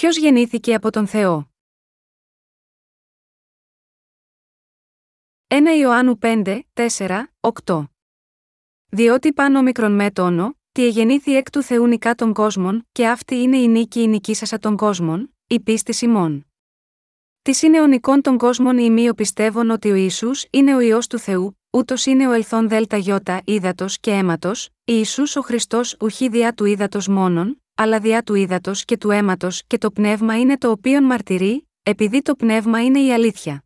[0.00, 1.50] Ποιος γεννήθηκε από τον Θεό;
[5.46, 6.60] 1 Ιωάννου 5,
[6.96, 7.22] 4,
[7.64, 7.84] 8
[8.88, 13.34] Διότι πάνω μικρον με τόνο, τι εγεννήθη εκ του Θεού νικά των κόσμων, και αυτή
[13.34, 16.46] είναι η νίκη η νικήσασα των κόσμων, η πίστη ημών.
[17.42, 20.98] Τι είναι ο νικών των κόσμων οι μείο πιστεύουν ότι ο Ισού είναι ο ιό
[21.08, 26.28] του Θεού, ούτως είναι ο ελθόν δέλτα γιώτα ύδατος και αίματος, Ισού ο Χριστός ουχή
[26.28, 30.58] διά του ύδατος μόνον, αλλά διά του ύδατος και του αίματος και το πνεύμα είναι
[30.58, 33.64] το οποίον μαρτυρεί, επειδή το πνεύμα είναι η αλήθεια.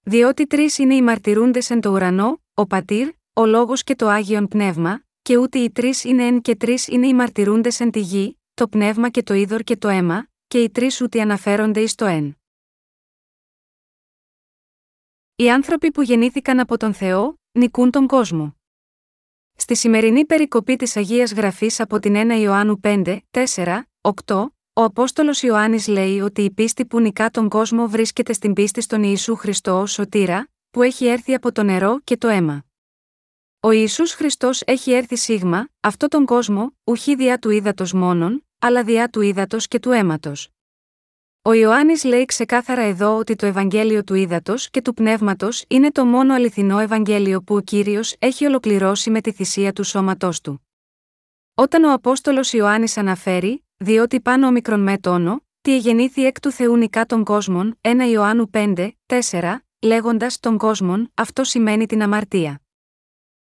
[0.00, 4.48] Διότι τρεις είναι οι μαρτυρούντες εν το ουρανό, ο πατήρ, ο λόγος και το άγιον
[4.48, 8.40] πνεύμα, και ούτε οι τρεις είναι εν και τρεις είναι οι μαρτυρούντες εν τη γη,
[8.54, 12.04] το πνεύμα και το είδωρ και το αίμα, και οι τρεις ούτε αναφέρονται εις το
[12.04, 12.36] εν.
[15.36, 18.56] Οι άνθρωποι που γεννήθηκαν από τον Θεό, νικούν τον κόσμο.
[19.58, 23.82] Στη σημερινή περικοπή της Αγίας Γραφής από την 1 Ιωάννου 5, 4,
[24.24, 28.80] 8, ο Απόστολος Ιωάννης λέει ότι η πίστη που νικά τον κόσμο βρίσκεται στην πίστη
[28.80, 32.64] στον Ιησού Χριστό ως σωτήρα, που έχει έρθει από το νερό και το αίμα.
[33.60, 38.84] Ο Ιησούς Χριστός έχει έρθει σίγμα, αυτό τον κόσμο, ουχή διά του ύδατος μόνον, αλλά
[38.84, 40.55] διά του ύδατος και του αίματος.
[41.46, 46.04] Ο Ιωάννης λέει ξεκάθαρα εδώ ότι το Ευαγγέλιο του Ήδατος και του Πνεύματος είναι το
[46.04, 50.66] μόνο αληθινό Ευαγγέλιο που ο κύριος έχει ολοκληρώσει με τη θυσία του σώματός του.
[51.54, 56.76] Όταν ο Απόστολος Ιωάννης αναφέρει, διότι πάνω μικρον με τόνο, τι εγεννήθη εκ του Θεού
[56.76, 62.60] νικά των κόσμων, 1 Ιωάννου 5, 4, λέγοντας των κόσμων, αυτό σημαίνει την αμαρτία.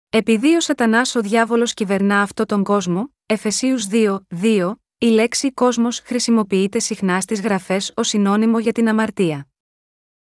[0.10, 6.00] Επειδή ο Σατανάς ο διάβολος κυβερνά αυτό τον κόσμο, Εφεσίους 2, 2, η λέξη κόσμος
[6.00, 9.48] χρησιμοποιείται συχνά στις γραφές ως συνώνυμο για την αμαρτία.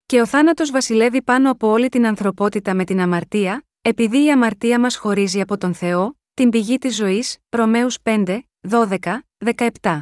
[0.07, 4.81] Και ο θάνατος βασιλεύει πάνω από όλη την ανθρωπότητα με την αμαρτία, επειδή η αμαρτία
[4.81, 9.27] μας χωρίζει από τον Θεό, την πηγή της ζωής, Ρωμαίους 5, 12,
[9.83, 10.01] 17.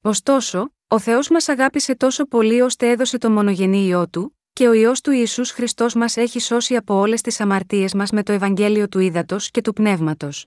[0.00, 4.72] Ωστόσο, ο Θεός μας αγάπησε τόσο πολύ ώστε έδωσε το μονογενή ιό του, και ο
[4.72, 8.88] ιό του Ιησούς Χριστός μας έχει σώσει από όλες τις αμαρτίες μας με το Ευαγγέλιο
[8.88, 10.46] του Ήδατος και του Πνεύματος.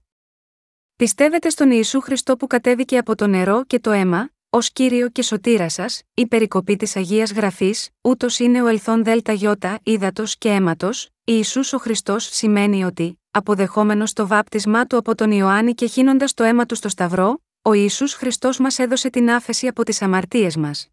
[1.02, 5.22] Πιστεύετε στον Ιησού Χριστό που κατέβηκε από το νερό και το αίμα, ως κύριο και
[5.22, 10.50] σωτήρα σας, η περικοπή της Αγίας Γραφής, ούτως είναι ο ελθόν Δέλτα Γιώτα, ύδατο και
[10.50, 16.34] αίματος, Ιησούς ο Χριστός σημαίνει ότι, αποδεχόμενος το βάπτισμά του από τον Ιωάννη και χύνοντας
[16.34, 20.56] το αίμα του στο Σταυρό, ο Ισού Χριστός μας έδωσε την άφεση από τις αμαρτίες
[20.56, 20.88] μας.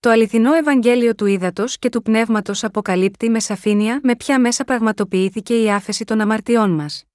[0.00, 5.62] Το αληθινό Ευαγγέλιο του ύδατος και του πνεύματος αποκαλύπτει με σαφήνεια με ποια μέσα πραγματοποιήθηκε
[5.62, 7.05] η άφεση των αμαρτιών μας.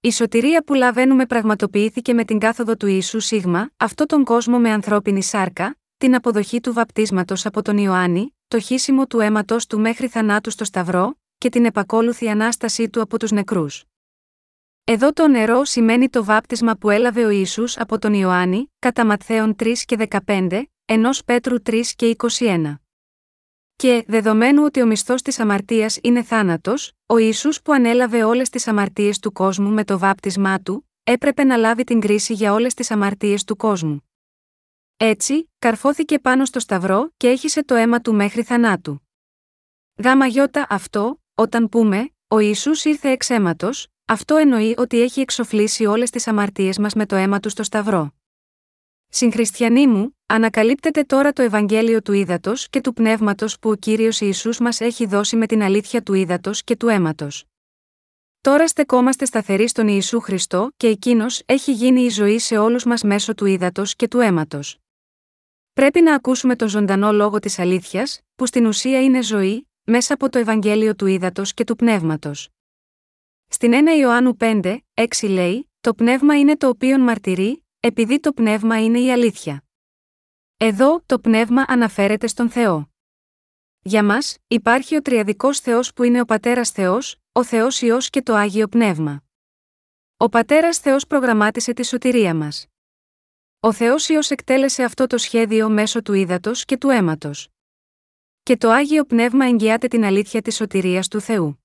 [0.00, 4.70] Η σωτηρία που λαβαίνουμε πραγματοποιήθηκε με την κάθοδο του Ιησού Σίγμα, αυτό τον κόσμο με
[4.70, 10.08] ανθρώπινη σάρκα, την αποδοχή του βαπτίσματος από τον Ιωάννη, το χύσιμο του αίματος του μέχρι
[10.08, 13.84] θανάτου στο Σταυρό, και την επακόλουθη ανάστασή του από τους νεκρούς.
[14.84, 19.56] Εδώ το νερό σημαίνει το βάπτισμα που έλαβε ο Ιησούς από τον Ιωάννη, κατά Ματθαίων
[19.58, 22.74] 3 και 15, ενός Πέτρου 3 και 21.
[23.82, 28.68] Και, δεδομένου ότι ο μισθός της αμαρτίας είναι θάνατος, ο Ισού που ανέλαβε όλες τις
[28.68, 32.90] αμαρτίες του κόσμου με το βάπτισμά του, έπρεπε να λάβει την κρίση για όλες τις
[32.90, 34.08] αμαρτίες του κόσμου.
[34.96, 39.08] Έτσι, καρφώθηκε πάνω στο σταυρό και έχισε το αίμα του μέχρι θανάτου.
[39.96, 45.86] Γάμα γιώτα αυτό, όταν πούμε, ο Ισού ήρθε εξ αίματος, αυτό εννοεί ότι έχει εξοφλήσει
[45.86, 48.17] όλες τις αμαρτίες μας με το αίμα του στο σταυρό.
[49.08, 54.50] Συγχριστιανοί μου, ανακαλύπτεται τώρα το Ευαγγέλιο του ύδατο και του πνεύματος που ο κύριος Ισού
[54.62, 57.44] μας έχει δώσει με την αλήθεια του ύδατο και του αίματος.
[58.40, 63.02] Τώρα στεκόμαστε σταθεροί στον Ιησού Χριστό και εκείνος έχει γίνει η ζωή σε όλους μας
[63.02, 64.78] μέσω του ύδατο και του αίματος.
[65.72, 70.28] Πρέπει να ακούσουμε το ζωντανό λόγο της αλήθειας, που στην ουσία είναι ζωή, μέσα από
[70.28, 72.48] το Ευαγγέλιο του ύδατο και του πνεύματος.
[73.48, 78.84] Στην 1 Ιωάννου 5, 6 λέει: Το πνεύμα είναι το οποίο μαρτυρεί, επειδή το πνεύμα
[78.84, 79.64] είναι η αλήθεια.
[80.56, 82.90] Εδώ, το πνεύμα αναφέρεται στον Θεό.
[83.82, 88.22] Για μας, υπάρχει ο τριαδικός Θεός που είναι ο Πατέρας Θεός, ο Θεός Υιός και
[88.22, 89.22] το Άγιο Πνεύμα.
[90.16, 92.66] Ο Πατέρας Θεός προγραμμάτισε τη σωτηρία μας.
[93.60, 97.48] Ο Θεός Υιός εκτέλεσε αυτό το σχέδιο μέσω του ύδατος και του αίματος.
[98.42, 101.62] Και το Άγιο Πνεύμα εγγυάται την αλήθεια της σωτηρίας του Θεού.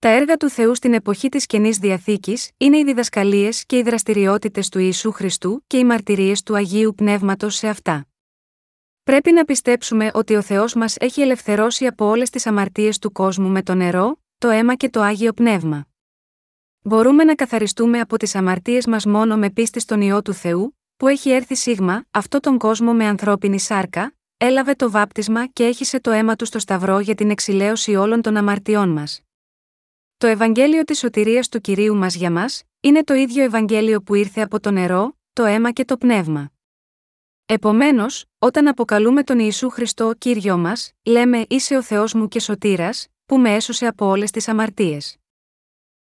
[0.00, 4.68] Τα έργα του Θεού στην εποχή της καινής διαθήκης είναι οι διδασκαλίες και οι δραστηριότητες
[4.68, 8.06] του Ιησού Χριστού και οι μαρτυρίες του Αγίου Πνεύματος σε αυτά.
[9.02, 13.48] Πρέπει να πιστέψουμε ότι ο Θεός μας έχει ελευθερώσει από όλες τις αμαρτίες του κόσμου
[13.48, 15.86] με το νερό, το αίμα και το Άγιο Πνεύμα.
[16.82, 21.08] Μπορούμε να καθαριστούμε από τις αμαρτίες μας μόνο με πίστη στον ιό του Θεού, που
[21.08, 26.10] έχει έρθει σίγμα, αυτό τον κόσμο με ανθρώπινη σάρκα, έλαβε το βάπτισμα και έχισε το
[26.10, 29.22] αίμα του στο Σταυρό για την εξηλαίωση όλων των αμαρτιών μας.
[30.20, 34.40] Το Ευαγγέλιο της σωτηρίας του κυρίου μας για μας, είναι το ίδιο Ευαγγέλιο που ήρθε
[34.40, 36.50] από το νερό, το αίμα και το πνεύμα.
[37.46, 43.06] Επομένως, όταν αποκαλούμε τον Ιησού Χριστό κύριο μας, λέμε Είσαι ο Θεός μου και σωτήρας,
[43.26, 45.16] που με έσωσε από όλες τις αμαρτίες.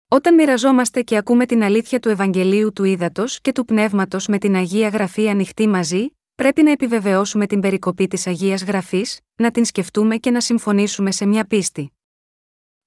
[0.07, 4.55] Όταν μοιραζόμαστε και ακούμε την αλήθεια του Ευαγγελίου του Ήδατος και του Πνεύματος με την
[4.55, 10.17] Αγία Γραφή ανοιχτή μαζί, πρέπει να επιβεβαιώσουμε την περικοπή της Αγίας Γραφής, να την σκεφτούμε
[10.17, 11.91] και να συμφωνήσουμε σε μια πίστη.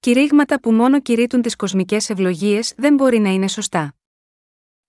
[0.04, 3.94] Κηρύγματα που μόνο κηρύττουν τις κοσμικές ευλογίες δεν μπορεί να είναι σωστά.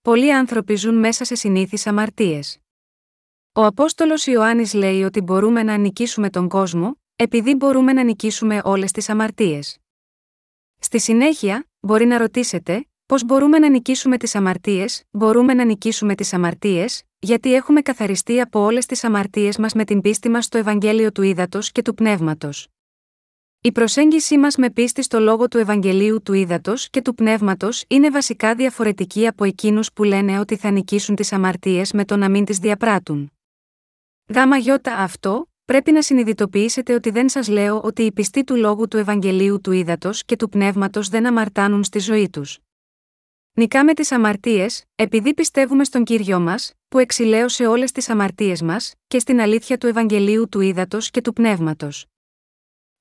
[0.02, 2.60] Πολλοί άνθρωποι ζουν μέσα σε συνήθεις αμαρτίες.
[3.54, 8.92] Ο Απόστολος Ιωάννης λέει ότι μπορούμε να νικήσουμε τον κόσμο, επειδή μπορούμε να νικήσουμε όλες
[8.92, 9.78] τις αμαρτίες.
[10.80, 16.34] Στη συνέχεια, μπορεί να ρωτήσετε, πώς μπορούμε να νικήσουμε τις αμαρτίες, μπορούμε να νικήσουμε τις
[16.34, 21.12] αμαρτίες, γιατί έχουμε καθαριστεί από όλες τις αμαρτίες μας με την πίστη μας στο Ευαγγέλιο
[21.12, 22.73] του Ήδατος και του Πνεύματος.
[23.66, 28.10] Η προσέγγιση μας με πίστη στο λόγο του Ευαγγελίου του Ήδατος και του Πνεύματος είναι
[28.10, 32.46] βασικά διαφορετική από εκείνους που λένε ότι θα νικήσουν τις αμαρτίες με το να μην
[32.46, 33.32] τις διαπράττουν.
[34.34, 38.88] Γάμα γιώτα αυτό, πρέπει να συνειδητοποιήσετε ότι δεν σας λέω ότι οι πιστοί του λόγου
[38.88, 42.60] του Ευαγγελίου του Ήδατος και του Πνεύματος δεν αμαρτάνουν στη ζωή τους.
[43.54, 49.20] Νικάμε τις αμαρτίες, επειδή πιστεύουμε στον κύριο μας, που εξηλαίωσε όλες τις αμαρτίες μας, και
[49.20, 52.06] στην αλήθεια του Ευαγγελίου του Ήδατος και του Πνεύματος.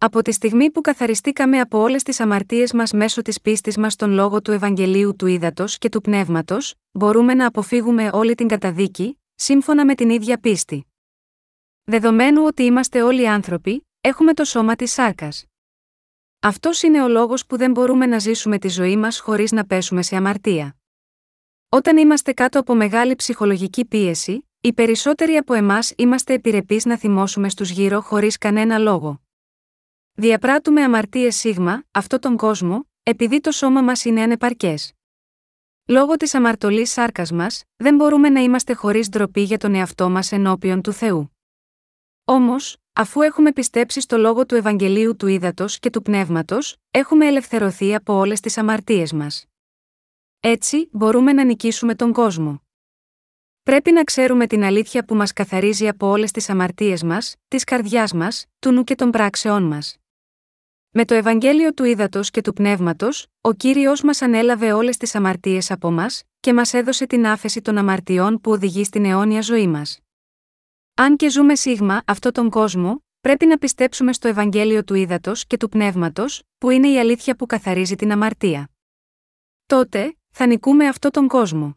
[0.05, 4.11] Από τη στιγμή που καθαριστήκαμε από όλες τις αμαρτίες μας μέσω της πίστης μας στον
[4.11, 9.85] λόγο του Ευαγγελίου του Ήδατος και του Πνεύματος, μπορούμε να αποφύγουμε όλη την καταδίκη, σύμφωνα
[9.85, 10.87] με την ίδια πίστη.
[11.85, 15.45] Δεδομένου ότι είμαστε όλοι άνθρωποι, έχουμε το σώμα της σάρκας.
[16.41, 20.03] Αυτός είναι ο λόγος που δεν μπορούμε να ζήσουμε τη ζωή μας χωρίς να πέσουμε
[20.03, 20.77] σε αμαρτία.
[21.69, 27.49] Όταν είμαστε κάτω από μεγάλη ψυχολογική πίεση, οι περισσότεροι από εμάς είμαστε επιρρεπείς να θυμώσουμε
[27.49, 29.22] στους γύρω χωρίς κανένα λόγο.
[30.15, 34.93] Διαπράττουμε αμαρτίες σίγμα, αυτό τον κόσμο, επειδή το σώμα μας είναι ανεπαρκές.
[35.87, 40.33] Λόγω της αμαρτωλής σάρκας μας, δεν μπορούμε να είμαστε χωρίς ντροπή για τον εαυτό μας
[40.33, 41.37] ενώπιον του Θεού.
[42.25, 47.95] Όμως, αφού έχουμε πιστέψει στο λόγο του Ευαγγελίου του Ήδατος και του Πνεύματος, έχουμε ελευθερωθεί
[47.95, 49.47] από όλες τις αμαρτίες μας.
[50.41, 52.63] Έτσι, μπορούμε να νικήσουμε τον κόσμο.
[53.63, 58.13] Πρέπει να ξέρουμε την αλήθεια που μας καθαρίζει από όλες τις αμαρτίες μας, της καρδιάς
[58.13, 59.97] μας, του νου και των πράξεών μας.
[60.95, 65.71] Με το Ευαγγέλιο του Ήδατος και του Πνεύματος, ο κύριος μας ανέλαβε όλες τις αμαρτίες
[65.71, 69.99] από μας, και μας έδωσε την άφεση των αμαρτιών που οδηγεί στην αιώνια ζωή μας.
[70.95, 75.57] Αν και ζούμε σίγμα αυτόν τον κόσμο, πρέπει να πιστέψουμε στο Ευαγγέλιο του Ήδατος και
[75.57, 78.71] του Πνεύματος, που είναι η αλήθεια που καθαρίζει την αμαρτία.
[79.67, 81.77] Τότε, θα νικούμε αυτόν τον κόσμο.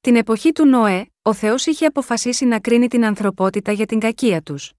[0.00, 4.42] Την εποχή του Νόε, ο Θεός είχε αποφασίσει να κρίνει την ανθρωπότητα για την κακία
[4.42, 4.72] τους.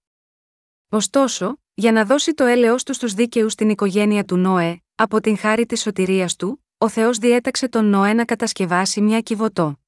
[0.94, 5.36] Ωστόσο, για να δώσει το έλεος του στους δίκαιους στην οικογένεια του Νόε, από την
[5.36, 9.80] χάρη της σωτηρίας του, ο Θεός διέταξε τον Νόε να κατασκευάσει μια κυβωτό.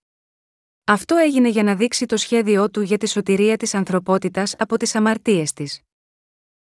[0.84, 4.94] Αυτό έγινε για να δείξει το σχέδιό του για τη σωτηρία της ανθρωπότητας από τις
[4.94, 5.80] αμαρτίες της.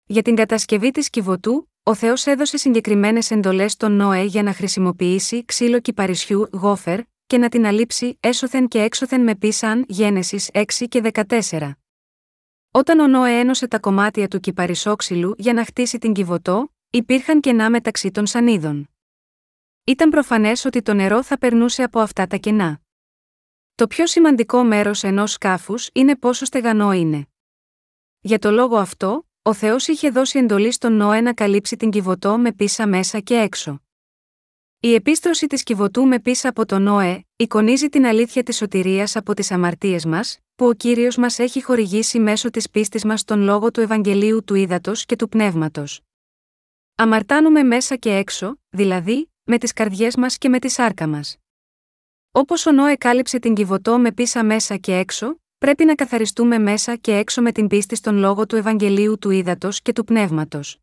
[0.05, 5.45] Για την κατασκευή της κυβωτού, ο Θεός έδωσε συγκεκριμένες εντολές στον Νόε για να χρησιμοποιήσει
[5.45, 11.11] ξύλο κυπαρισιού γόφερ και να την αλείψει έσωθεν και έξωθεν με πίσαν Γένεσης 6 και
[11.13, 11.71] 14.
[12.73, 17.69] Όταν ο Νόε ένωσε τα κομμάτια του κυπαρισόξυλου για να χτίσει την κυβωτό, υπήρχαν κενά
[17.69, 18.89] μεταξύ των σανίδων.
[19.83, 22.81] Ήταν προφανές ότι το νερό θα περνούσε από αυτά τα κενά.
[23.75, 27.27] Το πιο σημαντικό μέρος ενός σκάφους είναι πόσο στεγανό είναι.
[28.19, 32.37] Για το λόγο αυτό, ο Θεός είχε δώσει εντολή στον Νόε να καλύψει την κυβωτό
[32.37, 33.81] με πίσα μέσα και έξω.
[34.83, 39.33] Η επίστρωση της κυβωτού με πίσα από τον Νόε, εικονίζει την αλήθεια της σωτηρίας από
[39.33, 43.71] τις αμαρτίες μας, που ο κύριος μας έχει χορηγήσει μέσω της πίστης μας στον λόγο
[43.71, 46.01] του Ευαγγελίου του Ήδατος και του Πνεύματος.
[46.95, 51.37] Αμαρτάνουμε μέσα και έξω, δηλαδή, με τις καρδιές μας και με τη σάρκα μας.
[52.31, 56.95] Όπως ο Νόε κάλυψε την κυβωτό με πίσα μέσα και έξω, πρέπει να καθαριστούμε μέσα
[56.95, 60.77] και έξω με την πίστη στον λόγο του Ευαγγελίου του Ήδατος και του Πνεύματος.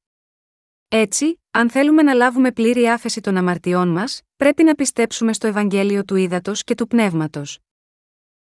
[0.91, 6.05] Έτσι, αν θέλουμε να λάβουμε πλήρη άφεση των αμαρτιών μας, πρέπει να πιστέψουμε στο Ευαγγέλιο
[6.05, 7.59] του Ήδατος και του Πνεύματος.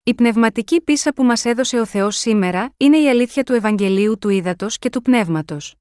[0.04, 4.30] Η πνευματική πίσα που μας έδωσε ο Θεός σήμερα είναι η αλήθεια του Ευαγγελίου του
[4.30, 5.76] Ήδατος και του Πνεύματος.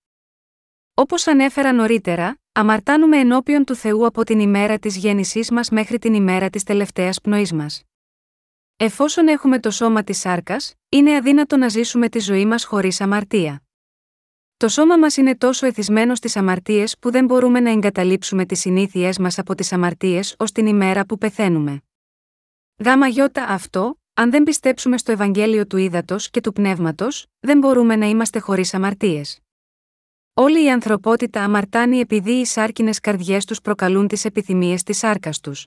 [0.95, 6.15] Όπως ανέφερα νωρίτερα, αμαρτάνουμε ενώπιον του Θεού από την ημέρα της γέννησής μας μέχρι την
[6.15, 7.83] ημέρα της τελευταίας πνοής μας.
[8.77, 13.62] Εφόσον έχουμε το σώμα της σάρκας, είναι αδύνατο να ζήσουμε τη ζωή μας χωρίς αμαρτία.
[14.59, 19.19] Το σώμα μας είναι τόσο εθισμένο στις αμαρτίες που δεν μπορούμε να εγκαταλείψουμε τις συνήθειές
[19.19, 21.83] μας από τις αμαρτίες ως την ημέρα που πεθαίνουμε.
[22.85, 27.97] Γάμα γιώτα αυτό, αν δεν πιστέψουμε στο Ευαγγέλιο του Ήδατος και του Πνεύματος, δεν μπορούμε
[27.97, 29.41] να είμαστε χωρίς αμαρτίες.
[30.35, 35.67] Όλη η ανθρωπότητα αμαρτάνει επειδή οι σάρκινες καρδιές τους προκαλούν τις επιθυμίες της σάρκας τους.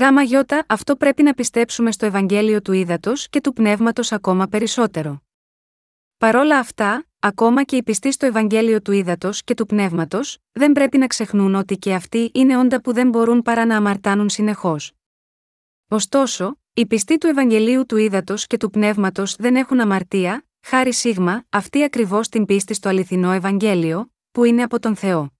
[0.00, 5.22] Γάμα γιώτα, αυτό πρέπει να πιστέψουμε στο Ευαγγέλιο του Ήδατος και του Πνεύματος ακόμα περισσότερο.
[6.16, 10.98] Παρόλα αυτά, ακόμα και οι πιστοί στο Ευαγγέλιο του Ήδατος και του Πνεύματος, δεν πρέπει
[10.98, 14.92] να ξεχνούν ότι και αυτοί είναι όντα που δεν μπορούν παρά να αμαρτάνουν συνεχώς.
[15.88, 21.44] Ωστόσο, οι πιστοί του Ευαγγελίου του Ήδατος και του Πνεύματος δεν έχουν αμαρτία, χάρη σίγμα,
[21.48, 25.32] αυτή ακριβώς την πίστη στο αληθινό Ευαγγέλιο, που είναι από τον Θεό.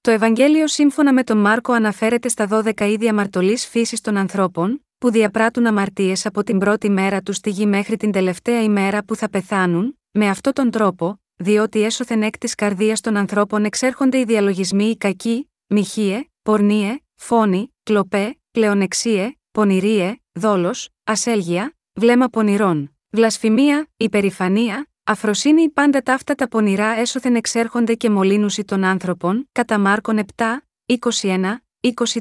[0.00, 5.10] Το Ευαγγέλιο σύμφωνα με τον Μάρκο αναφέρεται στα 12 είδη αμαρτωλής φύσης των ανθρώπων, που
[5.10, 9.30] διαπράττουν αμαρτίες από την πρώτη μέρα τους στη γη μέχρι την τελευταία ημέρα που θα
[9.30, 14.84] πεθάνουν, με αυτόν τον τρόπο, διότι έσωθεν εκ της καρδίας των ανθρώπων εξέρχονται οι διαλογισμοί
[14.84, 25.68] οι κακοί, μοιχείε, πορνίε, φόνοι, κλοπέ, πλεονεξίε, πονηρίε, δόλος, ασέλγεια, βλέμμα πονηρών, βλασφημία, υπερηφανία, Αφροσύνη
[25.70, 30.44] πάντα ταύτα τα πονηρά έσωθεν εξέρχονται και μολύνουσι των άνθρωπων, κατά Μάρκον 7,
[30.86, 31.56] 21,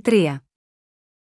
[0.03, 0.35] 23.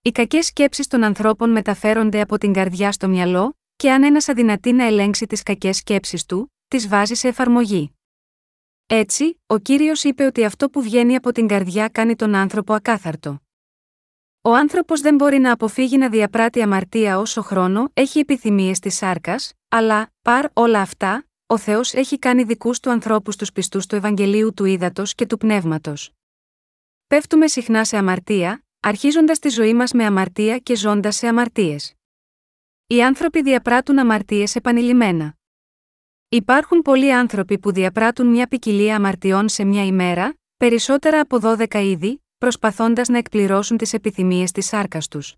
[0.02, 4.72] Οι κακές σκέψεις των ανθρώπων μεταφέρονται από την καρδιά στο μυαλό, και αν ένας αδυνατεί
[4.72, 7.94] να ελέγξει τις κακές σκέψεις του, τις βάζει σε εφαρμογή.
[8.86, 13.42] Έτσι, ο κύριος είπε ότι αυτό που βγαίνει από την καρδιά κάνει τον άνθρωπο ακάθαρτο.
[14.42, 19.54] Ο άνθρωπος δεν μπορεί να αποφύγει να διαπράττει αμαρτία όσο χρόνο έχει επιθυμίες της σάρκας,
[19.70, 24.54] αλλά, παρ όλα αυτά, ο Θεός έχει κάνει δικούς του ανθρώπους τους πιστούς του Ευαγγελίου
[24.54, 26.12] του Ήδατος και του Πνεύματος.
[27.08, 31.94] Πέφτουμε συχνά σε αμαρτία, αρχίζοντας τη ζωή μας με αμαρτία και ζώντας σε αμαρτίες.
[32.92, 35.38] Οι άνθρωποι διαπράττουν αμαρτίες επανειλημμένα.
[36.30, 42.24] Υπάρχουν πολλοί άνθρωποι που διαπράττουν μια ποικιλία αμαρτιών σε μια ημέρα, περισσότερα από 12 είδη,
[42.38, 45.36] προσπαθώντας να εκπληρώσουν τις επιθυμίες της σάρκας τους.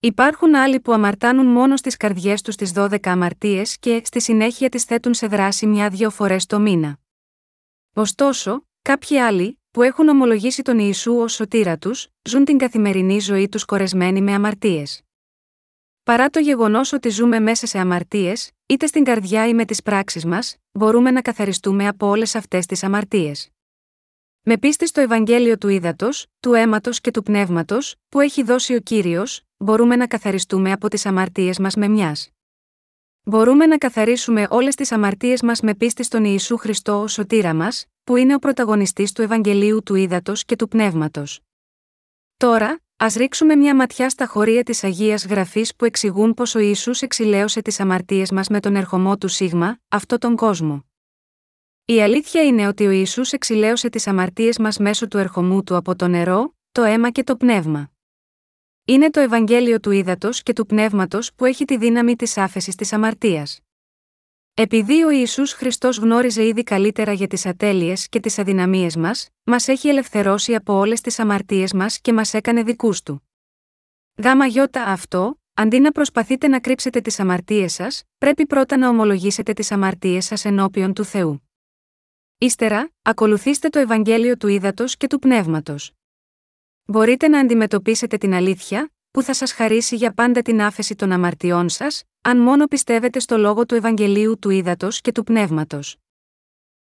[0.00, 4.84] Υπάρχουν άλλοι που αμαρτάνουν μόνο στις καρδιές τους τις 12 αμαρτίες και στη συνέχεια τις
[4.84, 6.98] θέτουν σε δράση μια-δυο φορές το μήνα.
[7.94, 13.48] Ωστόσο, κάποιοι άλλοι, που έχουν ομολογήσει τον Ιησού ως σωτήρα τους, ζουν την καθημερινή ζωή
[13.48, 15.02] τους κορεσμένοι με αμαρτίες.
[16.02, 20.24] Παρά το γεγονός ότι ζούμε μέσα σε αμαρτίες, είτε στην καρδιά ή με τις πράξεις
[20.24, 23.50] μας, μπορούμε να καθαριστούμε από όλες αυτές τις αμαρτίες.
[24.42, 28.80] Με πίστη στο Ευαγγέλιο του Ήδατος, του αίματος και του πνεύματος, που έχει δώσει ο
[28.80, 32.30] κύριος, μπορούμε να καθαριστούμε από τις αμαρτίες μας με μιας.
[33.22, 37.86] Μπορούμε να καθαρίσουμε όλες τις αμαρτίες μας με πίστη στον Ιησού Χριστό ως σωτήρα μας,
[38.04, 41.40] που είναι ο πρωταγωνιστής του Ευαγγελίου του Ήδατος και του πνεύματος.
[42.36, 46.90] Τώρα, ας ρίξουμε μια ματιά στα χωρία της Αγίας Γραφής που εξηγούν πως ο Ισού
[47.00, 50.84] εξηλαίωσε τις αμαρτίες μας με τον ερχομό του Σίγμα, αυτό τον κόσμο.
[51.84, 55.96] Η αλήθεια είναι ότι ο Ισού εξηλαίωσε τις αμαρτίες μας μέσω του ερχομού του από
[55.96, 57.90] το νερό, το αίμα και το πνεύμα.
[58.84, 62.92] Είναι το Ευαγγέλιο του ύδατο και του πνεύματος που έχει τη δύναμη της άφεσης της
[62.92, 63.60] αμαρτίας.
[64.62, 69.68] Επειδή ο Ισού Χριστός γνώριζε ήδη καλύτερα για τις ατέλειες και τις αδυναμίες μας, μας
[69.68, 73.28] έχει ελευθερώσει από όλες τις αμαρτίες μας και μας έκανε δικούς του.
[74.22, 79.52] Γάμα γιώτα αυτό, αντί να προσπαθείτε να κρύψετε τις αμαρτίες σας, πρέπει πρώτα να ομολογήσετε
[79.52, 81.48] τις αμαρτίες σας ενώπιον του Θεού.
[82.38, 85.92] Ύστερα, ακολουθήστε το Ευαγγέλιο του ύδατο και του πνεύματος.
[86.84, 91.68] Μπορείτε να αντιμετωπίσετε την αλήθεια, που θα σας χαρίσει για πάντα την άφεση των αμαρτιών
[91.68, 95.96] σας, αν μόνο πιστεύετε στο λόγο του Ευαγγελίου του ύδατο και του πνεύματος.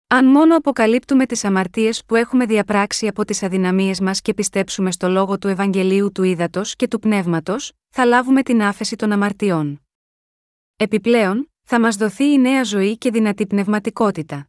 [0.07, 5.09] Αν μόνο αποκαλύπτουμε τις αμαρτίες που έχουμε διαπράξει από τις αδυναμίες μας και πιστέψουμε στο
[5.09, 9.87] λόγο του Ευαγγελίου του ύδατο και του πνεύματος, θα λάβουμε την άφεση των αμαρτιών.
[10.77, 14.49] Επιπλέον, θα μας δοθεί η νέα ζωή και δυνατή πνευματικότητα.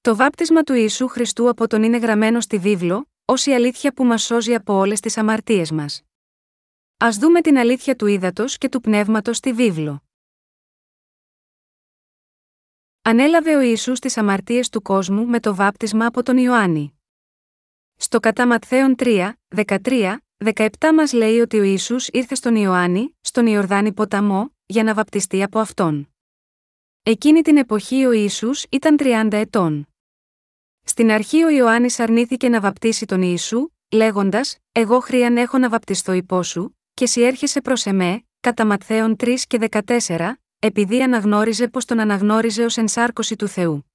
[0.00, 4.04] Το βάπτισμα του Ιησού Χριστού από τον είναι γραμμένο στη βίβλο, ως η αλήθεια που
[4.04, 6.02] μας σώζει από όλες τις αμαρτίες μας.
[7.04, 10.02] Α δούμε την αλήθεια του ύδατος και του πνεύματος στη βίβλο.
[13.02, 17.00] Ανέλαβε ο Ιησούς τις αμαρτίες του κόσμου με το βάπτισμα από τον Ιωάννη.
[17.96, 19.32] Στο κατά Ματθαίον 3,
[19.66, 20.16] 13,
[20.54, 25.42] 17 μας λέει ότι ο Ιησούς ήρθε στον Ιωάννη, στον Ιορδάνη ποταμό, για να βαπτιστεί
[25.42, 26.14] από αυτόν.
[27.02, 29.88] Εκείνη την εποχή ο Ιησούς ήταν 30 ετών.
[30.82, 36.12] Στην αρχή ο Ιωάννης αρνήθηκε να βαπτίσει τον Ιησού, λέγοντας: Εγώ χρίαν έχω να βαπτιστώ
[36.12, 41.84] υπό σου, και εσύ έρχεσαι προς εμέ, κατά Ματθαίων 3 και 14, επειδή αναγνώριζε πως
[41.84, 43.90] τον αναγνώριζε ως ενσάρκωση του Θεού.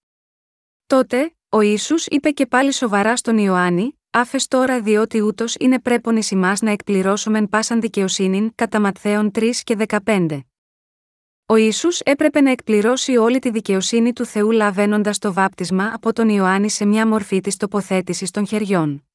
[0.85, 6.17] Τότε, ο Ιησούς είπε και πάλι σοβαρά στον Ιωάννη: Άφες τώρα διότι ούτως είναι πρέπον
[6.17, 6.23] ει
[6.61, 10.39] να εκπληρώσουμε πάσαν δικαιοσύνην κατά Ματθαίων 3 και 15.
[11.45, 16.29] Ο Ισού έπρεπε να εκπληρώσει όλη τη δικαιοσύνη του Θεού λαβαίνοντας το βάπτισμα από τον
[16.29, 19.07] Ιωάννη σε μια μορφή της τοποθέτησης των χεριών.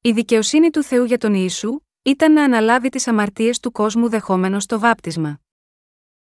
[0.00, 4.66] Η δικαιοσύνη του Θεού για τον Ιησού ήταν να αναλάβει τις αμαρτίες του κόσμου δεχόμενος
[4.66, 5.40] το βάπτισμα.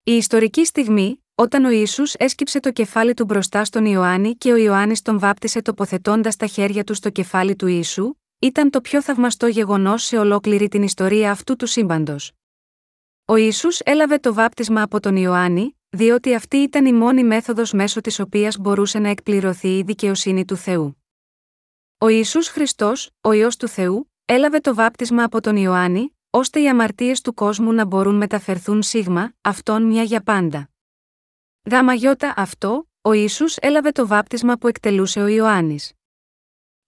[0.02, 4.56] Η ιστορική στιγμή, όταν ο Ισού έσκυψε το κεφάλι του μπροστά στον Ιωάννη και ο
[4.56, 9.46] Ιωάννης τον βάπτισε τοποθετώντας τα χέρια του στο κεφάλι του Ιησού, ήταν το πιο θαυμαστό
[9.46, 12.32] γεγονός σε ολόκληρη την ιστορία αυτού του σύμπαντος.
[13.24, 18.00] Ο Ισού έλαβε το βάπτισμα από τον Ιωάννη, διότι αυτή ήταν η μόνη μέθοδος μέσω
[18.00, 21.02] της οποίας μπορούσε να εκπληρωθεί η δικαιοσύνη του Θεού.
[21.98, 26.68] Ο Ιησούς Χριστός, ο ιό του Θεού, έλαβε το βάπτισμα από τον Ιωάννη, ώστε οι
[26.68, 30.68] αμαρτίες του κόσμου να μπορούν μεταφερθούν σίγμα, αυτόν μια για πάντα.
[31.70, 35.92] Γάμα γιώτα αυτό, ο Ιησούς έλαβε το βάπτισμα που εκτελούσε ο Ιωάννης.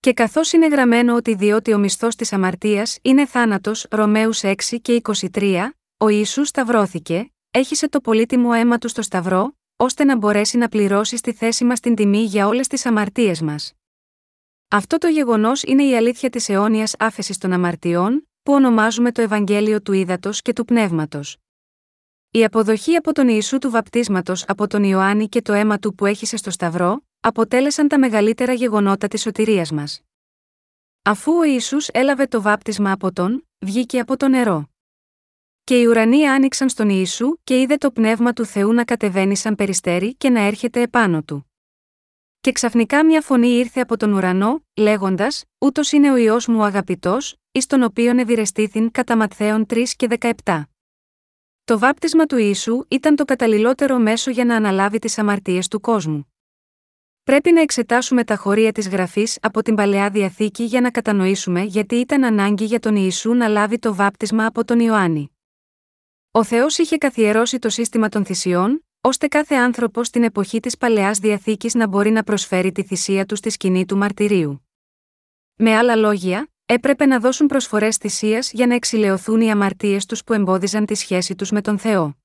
[0.00, 5.00] Και καθώς είναι γραμμένο ότι διότι ο μισθός της αμαρτίας είναι θάνατος, Ρωμαίους 6 και
[5.32, 10.68] 23, ο Ιησούς σταυρώθηκε, έχισε το πολύτιμο αίμα του στο σταυρό, ώστε να μπορέσει να
[10.68, 13.74] πληρώσει στη θέση μας την τιμή για όλες τις αμαρτίες μας.
[14.72, 19.82] Αυτό το γεγονός είναι η αλήθεια της αιώνιας άφεσης των αμαρτιών, που ονομάζουμε το Ευαγγέλιο
[19.82, 21.36] του Ήδατος και του Πνεύματος.
[22.30, 26.06] Η αποδοχή από τον Ιησού του βαπτίσματος από τον Ιωάννη και το αίμα του που
[26.06, 30.00] έχησε στο Σταυρό, αποτέλεσαν τα μεγαλύτερα γεγονότα της σωτηρίας μας.
[31.02, 34.70] Αφού ο Ιησούς έλαβε το βάπτισμα από τον, βγήκε από το νερό.
[35.64, 39.54] Και οι ουρανοί άνοιξαν στον Ιησού και είδε το πνεύμα του Θεού να κατεβαίνει σαν
[39.54, 41.49] περιστέρι και να έρχεται επάνω του.
[42.40, 47.36] Και ξαφνικά μια φωνή ήρθε από τον ουρανό, λέγοντας: Ούτως είναι ο ιό μου αγαπητός,
[47.52, 50.06] εις τον οποίον ευηρεστήθην κατά Ματθαίων 3 και
[50.44, 50.62] 17.
[51.64, 56.32] Το βάπτισμα του Ιησού ήταν το καταλληλότερο μέσο για να αναλάβει τις αμαρτίες του κόσμου.
[57.22, 61.94] Πρέπει να εξετάσουμε τα χωρία της γραφής από την παλαιά διαθήκη για να κατανοήσουμε γιατί
[61.94, 65.30] ήταν ανάγκη για τον Ιησού να λάβει το βάπτισμα από τον Ιωάννη.
[66.30, 71.18] Ο Θεός είχε καθιερώσει το σύστημα των θυσιών, ώστε κάθε άνθρωπος στην εποχή της παλαιάς
[71.18, 74.66] διαθήκης να μπορεί να προσφέρει τη θυσία του στη σκηνή του μαρτυρίου.
[75.54, 80.32] Με άλλα λόγια, έπρεπε να δώσουν προσφορές θυσίας για να εξηλαιωθούν οι αμαρτίες τους που
[80.32, 82.16] εμπόδιζαν τη σχέση τους με τον Θεό.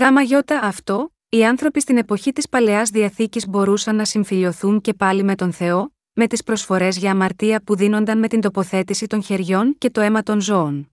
[0.00, 5.22] Γάμα γιώτα αυτό, οι άνθρωποι στην εποχή της παλαιάς διαθήκης μπορούσαν να συμφιλειωθούν και πάλι
[5.22, 9.74] με τον Θεό, με τις προσφορές για αμαρτία που δίνονταν με την τοποθέτηση των χεριών
[9.78, 10.90] και το αίμα των ζώων.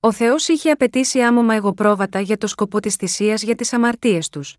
[0.00, 4.56] Ο Θεός είχε απαιτήσει άμομα εγωπρόβατα για το σκοπό της θυσίας για τις αμαρτίες τους.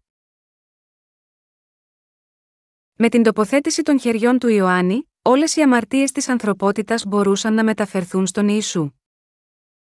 [2.93, 8.27] Με την τοποθέτηση των χεριών του Ιωάννη, όλες οι αμαρτίες της ανθρωπότητας μπορούσαν να μεταφερθούν
[8.27, 8.91] στον Ιησού.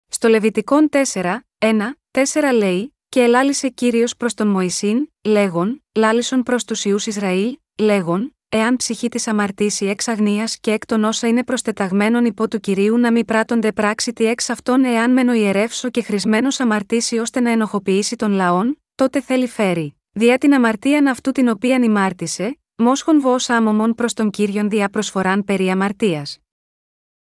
[0.07, 6.63] Στο Λεβιτικόν 4, 1, 4 λέει: Και ελάλησε κύριος προς τον Μωυσήν, λέγον, λάλησον προς
[6.65, 11.43] τους ιού Ισραήλ, λέγον, εάν ψυχή της αμαρτήσει εξ αγνίας και εκ των όσα είναι
[11.43, 15.89] προστεταγμένων υπό του κυρίου να μην πράττονται πράξη τι εξ αυτών εάν μεν ο ιερεύσο
[15.89, 19.95] και χρησμένος αμαρτήσει ώστε να ενοχοποιήσει τον λαόν, τότε θέλει φέρει.
[20.11, 25.43] Διά την αμαρτίαν αυτού την οποία ημάρτησε, μόσχον βό άμομον προς τον κύριον διά προσφοράν
[25.43, 26.37] περί αμαρτίας.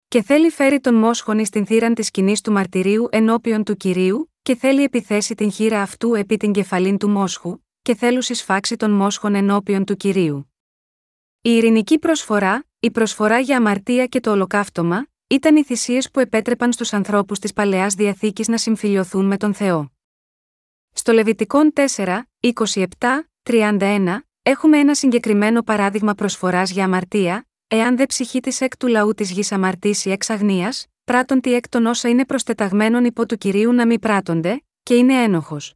[0.09, 4.33] Και θέλει φέρει τον μόσχον εις την θύραν της σκηνής του μαρτυρίου ενώπιον του κυρίου,
[4.43, 8.91] και θέλει επιθέσει την χείρα αυτού επί την κεφαλήν του μόσχου, και θέλουν συσφάξει τον
[8.91, 10.54] μόσχον ενώπιον του κυρίου.
[11.47, 16.73] Η ειρηνική προσφορά, η προσφορά για αμαρτία και το ολοκαύτωμα, ήταν οι θυσίες που επέτρεπαν
[16.73, 19.93] στους ανθρώπους της παλαιάς διαθήκης να συμφιλειωθούν με τον Θεό.
[20.93, 22.85] Στο Λεβιτικόν 4, 27,
[23.43, 29.15] 31, έχουμε ένα συγκεκριμένο παράδειγμα προσφοράς για αμαρτία, εάν δεν ψυχή της εκ του λαού
[29.15, 33.73] της γης αμαρτήσει εξ αγνίας, πράττον τι εκ των όσα είναι προστεταγμένων υπό του κυρίου
[33.73, 35.75] να μην πράττονται, και είναι ένοχος.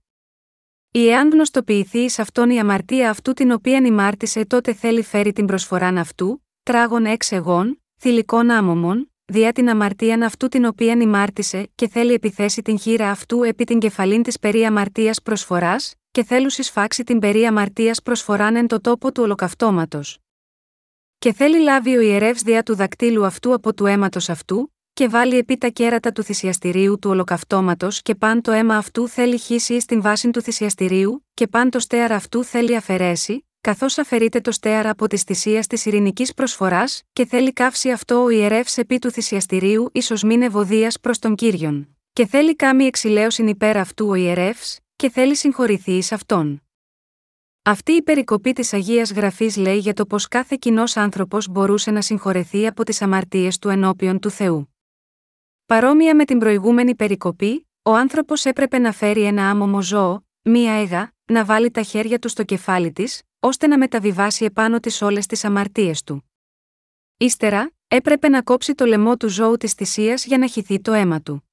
[0.91, 5.47] Ή εάν γνωστοποιηθεί εις αυτόν η αμαρτία αυτού την οποία ημάρτησε, τότε θέλει φέρει την
[5.47, 11.89] προσφοράν αυτού, τράγων εξ εγών, θηλυκών άμομων, διά την αμαρτίαν αυτού την οποία ημάρτησε, και
[11.89, 17.05] θέλει επιθέσει την χείρα αυτού επί την κεφαλήν της περί αμαρτίας προσφοράς, και θέλουν συσφάξει
[17.05, 20.19] την περί αμαρτίας προσφοράν εν το τόπο του ολοκαυτώματος.
[21.19, 25.37] Και θέλει λάβει ο ιερεύς διά του δακτύλου αυτού από του αίματος αυτού, και βάλει
[25.37, 30.03] επί τα κέρατα του θυσιαστηρίου του ολοκαυτώματος και παν το αίμα αυτού θέλει χύσει στην
[30.03, 35.07] βάση του θυσιαστηρίου, και παν το στέαρ αυτού θέλει αφαιρέσει, καθώς αφαιρείται το στέαρ από
[35.07, 40.23] τη θυσία της ειρηνικής προσφοράς, και θέλει καύσει αυτό ο ιερεύς επί του θυσιαστηρίου ίσως
[40.23, 41.97] μην ευωδίας προς τον κύριον.
[42.13, 46.63] Και θέλει κάμει εξηλαίωσιν υπέρ αυτού ο ιερεύς, και θέλει συγχωρηθεί εις αυτόν.
[47.63, 52.01] Αυτή η περικοπή της Αγίας Γραφής λέει για το πως κάθε κοινός άνθρωπος μπορούσε να
[52.01, 54.69] συγχωρεθεί από τις αμαρτίες του ενώπιον του Θεού.
[55.69, 61.13] Παρόμοια με την προηγούμενη περικοπή, ο άνθρωπος έπρεπε να φέρει ένα άμομο ζώο, μία έγα,
[61.25, 65.45] να βάλει τα χέρια του στο κεφάλι της, ώστε να μεταβιβάσει επάνω της όλες τις
[65.45, 66.31] αμαρτίες του.
[67.17, 71.21] Ύστερα, έπρεπε να κόψει το λαιμό του ζώου της θυσίας για να χυθεί το αίμα
[71.21, 71.49] του.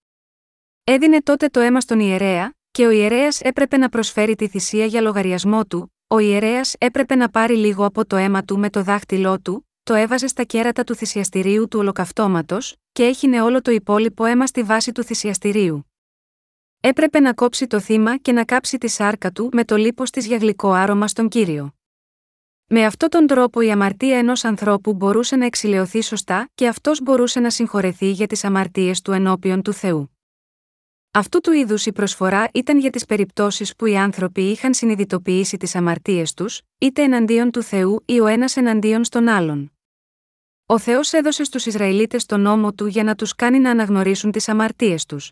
[0.83, 5.01] Έδινε τότε το αίμα στον ιερέα, και ο ιερέας έπρεπε να προσφέρει τη θυσία για
[5.01, 9.39] λογαριασμό του, ο ιερέας έπρεπε να πάρει λίγο από το αίμα του με το δάχτυλό
[9.39, 14.47] του, το έβαζε στα κέρατα του θυσιαστηρίου του ολοκαυτώματος, και έχινε όλο το υπόλοιπο αίμα
[14.47, 15.85] στη βάση του θυσιαστηρίου.
[16.79, 20.25] Έπρεπε να κόψει το θύμα και να κάψει τη σάρκα του με το λίπος της
[20.25, 21.75] για γλυκό άρωμα στον κύριο.
[22.65, 27.39] Με αυτόν τον τρόπο η αμαρτία ενός ανθρώπου μπορούσε να εξηλαιωθεί σωστά και αυτός μπορούσε
[27.39, 30.17] να συγχωρεθεί για τις αμαρτίες του ενώπιον του Θεού.
[31.11, 35.75] Αυτού του είδους η προσφορά ήταν για τις περιπτώσεις που οι άνθρωποι είχαν συνειδητοποιήσει τις
[35.75, 39.74] αμαρτίες τους, είτε εναντίον του Θεού ή ο ένας εναντίον στον άλλον.
[40.67, 44.49] Ο Θεός έδωσε στους Ισραηλίτες τον νόμο του για να τους κάνει να αναγνωρίσουν τις
[44.49, 45.31] αμαρτίες τους.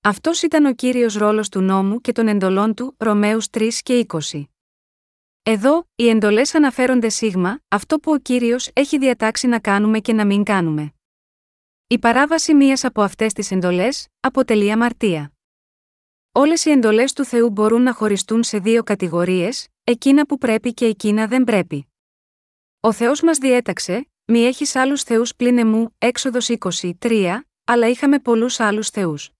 [0.00, 4.44] Αυτός ήταν ο κύριος ρόλος του νόμου και των εντολών του, Ρωμαίους 3 και 20.
[5.42, 10.26] Εδώ, οι εντολές αναφέρονται σίγμα, αυτό που ο κύριος έχει διατάξει να κάνουμε και να
[10.26, 10.92] μην κάνουμε.
[11.86, 15.32] Η παράβαση μίας από αυτές τις εντολές αποτελεί αμαρτία.
[16.32, 20.84] Όλες οι εντολές του Θεού μπορούν να χωριστούν σε δύο κατηγορίες, εκείνα που πρέπει και
[20.84, 21.86] εκείνα δεν πρέπει.
[22.80, 26.48] Ο Θεός μας διέταξε, μη έχεις άλλους θεούς πλην εμού, έξοδος
[27.00, 29.30] 23, αλλά είχαμε πολλούς άλλους θεούς.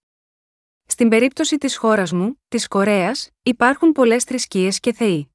[0.86, 5.34] Στην περίπτωση της χώρας μου, της Κορέας, υπάρχουν πολλές θρησκείες και θεοί.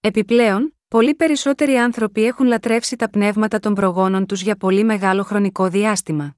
[0.00, 5.68] Επιπλέον, πολλοί περισσότεροι άνθρωποι έχουν λατρεύσει τα πνεύματα των προγόνων τους για πολύ μεγάλο χρονικό
[5.68, 6.36] διάστημα.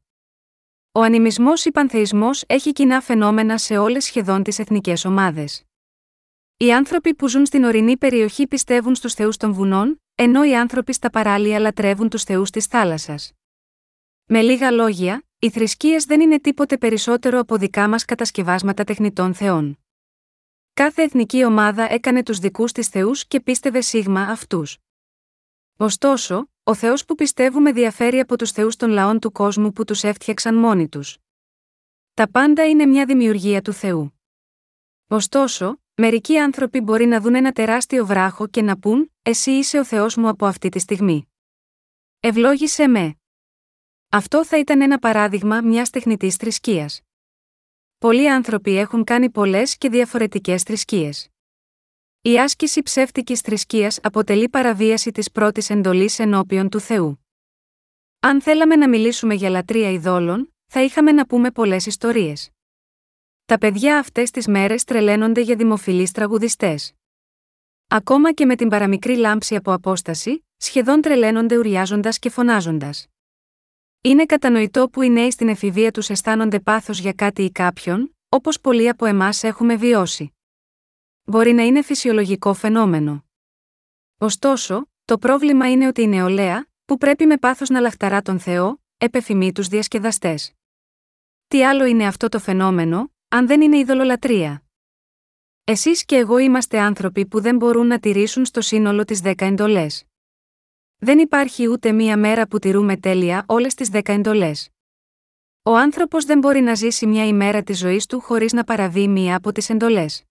[0.93, 5.65] Ο ανημισμός ή πανθεϊσμός έχει κοινά φαινόμενα σε όλες σχεδόν τις εθνικές ομάδες.
[6.57, 10.93] Οι άνθρωποι που ζουν στην ορεινή περιοχή πιστεύουν στους θεούς των βουνών, ενώ οι άνθρωποι
[10.93, 13.33] στα παράλια λατρεύουν τους θεούς της θάλασσας.
[14.25, 19.79] Με λίγα λόγια, οι θρησκείες δεν είναι τίποτε περισσότερο από δικά μας κατασκευάσματα τεχνητών θεών.
[20.75, 24.79] Κάθε εθνική ομάδα έκανε τους δικούς της θεούς και πίστευε σίγμα αυτούς.
[25.77, 30.03] Ωστόσο, ο Θεός που πιστεύουμε διαφέρει από τους θεούς των λαών του κόσμου που τους
[30.03, 31.19] έφτιαξαν μόνοι τους.
[32.15, 34.21] Τα πάντα είναι μια δημιουργία του Θεού.
[35.09, 39.85] Ωστόσο, μερικοί άνθρωποι μπορεί να δουν ένα τεράστιο βράχο και να πούν: Εσύ είσαι ο
[39.85, 41.29] Θεός μου από αυτή τη στιγμή.
[42.21, 43.15] Ευλόγησε με.
[44.11, 47.01] Αυτό θα ήταν ένα παράδειγμα μιας τεχνητής θρησκείας.
[47.99, 51.29] Πολλοί άνθρωποι έχουν κάνει πολλές και διαφορετικές θρησκείες.
[52.23, 57.27] Η άσκηση ψεύτικης θρησκείας αποτελεί παραβίαση της πρώτης εντολής ενώπιον του Θεού.
[58.21, 62.51] Αν θέλαμε να μιλήσουμε για λατρεία ειδόλων, θα είχαμε να πούμε πολλές ιστορίες.
[63.51, 66.93] Τα παιδιά αυτές τις μέρες τρελαίνονται για δημοφιλείς τραγουδιστές.
[67.89, 73.07] Ακόμα και με την παραμικρή λάμψη από απόσταση, σχεδόν τρελαίνονται ουριάζοντας και φωνάζοντας.
[74.01, 78.61] Είναι κατανοητό που οι νέοι στην εφηβεία τους αισθάνονται πάθος για κάτι ή κάποιον, όπως
[78.61, 80.35] πολλοί από εμάς έχουμε βιώσει.
[81.23, 83.25] Μπορεί να είναι φυσιολογικό φαινόμενο.
[84.19, 88.83] Ωστόσο, το πρόβλημα είναι ότι η νεολαία, που πρέπει με πάθος να λαχταρά τον Θεό,
[88.99, 90.53] επεφημεί τους διασκεδαστές.
[91.47, 94.63] Τι άλλο είναι αυτό το φαινόμενο, αν δεν είναι ειδωλολατρεία.
[95.65, 100.05] Εσείς και εγώ είμαστε άνθρωποι που δεν μπορούν να τηρήσουν στο σύνολο τις δέκα εντολές.
[100.99, 104.71] Δεν υπάρχει ούτε μία μέρα που τηρούμε τέλεια όλες τις δέκα εντολές.
[105.63, 109.37] Ο άνθρωπος δεν μπορεί να ζήσει μια ημέρα της ζωής του χωρίς να παραβεί μία
[109.37, 110.25] από τις εντολές.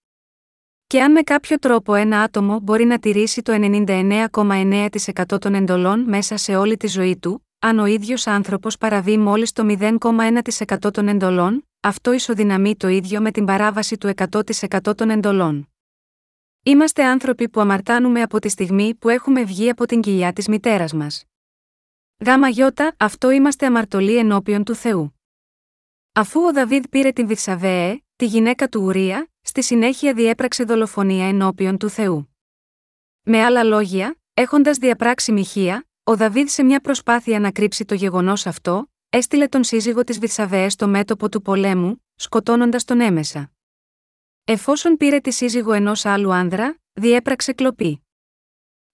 [0.88, 6.38] Και αν με κάποιο τρόπο ένα άτομο μπορεί να τηρήσει το 99,9% των εντολών μέσα
[6.38, 11.68] σε όλη τη ζωή του, αν ο ίδιος άνθρωπος παραβεί μόλις το 0,1% των εντολών,
[11.80, 15.70] αυτό ισοδυναμεί το ίδιο με την παράβαση του 100% των εντολών.
[16.64, 20.94] Είμαστε άνθρωποι που αμαρτάνουμε από τη στιγμή που έχουμε βγει από την κοιλιά της μητέρας
[20.94, 21.24] μας.
[22.26, 25.20] Γάμα γιώτα, αυτό είμαστε αμαρτωλοί ενώπιον του Θεού.
[26.14, 31.78] Αφού ο Δαβίδ πήρε την Βιθσαβέε, τη γυναίκα του Ουρία, στη συνέχεια διέπραξε δολοφονία ενώπιον
[31.78, 32.36] του Θεού.
[33.24, 38.46] Με άλλα λόγια, έχοντας διαπράξει μοιχεία, ο Δαβίδ σε μια προσπάθεια να κρύψει το γεγονός
[38.46, 43.52] αυτό, έστειλε τον σύζυγο της Βιθσαβέε στο μέτωπο του πολέμου, σκοτώνοντας τον έμεσα.
[44.44, 48.08] Εφόσον πήρε τη σύζυγο ενός άλλου άνδρα, διέπραξε κλοπή.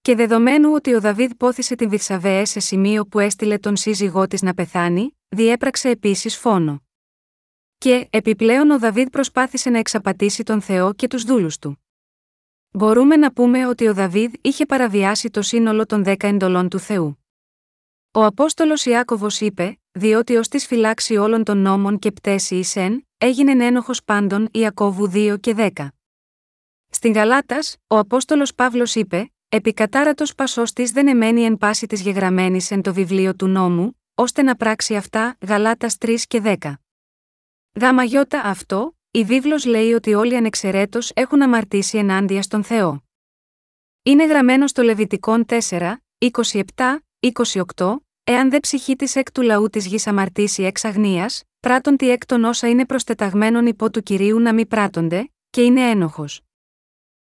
[0.01, 4.41] Και δεδομένου ότι ο Δαβίδ πόθησε την Βιθσαβέε σε σημείο που έστειλε τον σύζυγό της
[4.41, 6.83] να πεθάνει, διέπραξε επίσης φόνο.
[7.77, 11.84] Και, επιπλέον, ο Δαβίδ προσπάθησε να εξαπατήσει τον Θεό και τους δούλους του.
[12.75, 17.25] Μπορούμε να πούμε ότι ο Δαβίδ είχε παραβιάσει το σύνολο των δέκα εντολών του Θεού.
[18.11, 23.65] Ο Απόστολος Ιάκωβος είπε: Διότι ως της φυλάξει όλων των νόμων και πτέσει εισεν, έγινε
[23.65, 25.87] ένοχος πάντων Ιακώβου 2 και 10.
[26.89, 32.71] Στην Γαλάτας, ο Απόστολος Παύλος είπε: Επικατάρατος πασός της δεν εμένει εν πάση της γεγραμμένης
[32.71, 36.73] εν το βιβλίο του νόμου, ώστε να πράξει αυτά, Γαλάτας 3 και 10.
[37.79, 43.03] Γάμα γιώτα αυτό, η βίβλος λέει ότι όλοι ανεξαιρέτως έχουν αμαρτήσει ενάντια στον Θεό.
[44.03, 46.29] Είναι γραμμένο στο Λεβιτικόν 4, 27,
[47.75, 52.09] 28, Εάν δε ψυχή της εκ του λαού της γης αμαρτήσει εξ αγνίας, πράττον τι
[52.09, 56.41] εκ των όσα είναι προστεταγμένων υπό του κυρίου να μη πράττονται, και είναι ένοχος.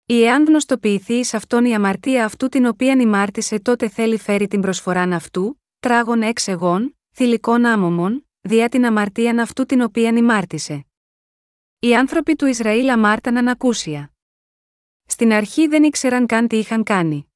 [0.06, 4.62] Ή εάν γνωστοποιηθεί εις αυτόν η αμαρτία αυτού την οποία ημάρτησε, τότε θέλει φέρει την
[4.62, 10.86] προσφοράν αυτού, τράγων εξ εγών, θηλυκών άμωμων, διά την αμαρτίαν αυτού την οποία ημάρτησε.
[11.80, 14.12] Οι άνθρωποι του Ισραήλ αμάρταναν ακούσια.
[15.06, 17.28] Στην αρχή δεν ήξεραν καν τι είχαν κάνει.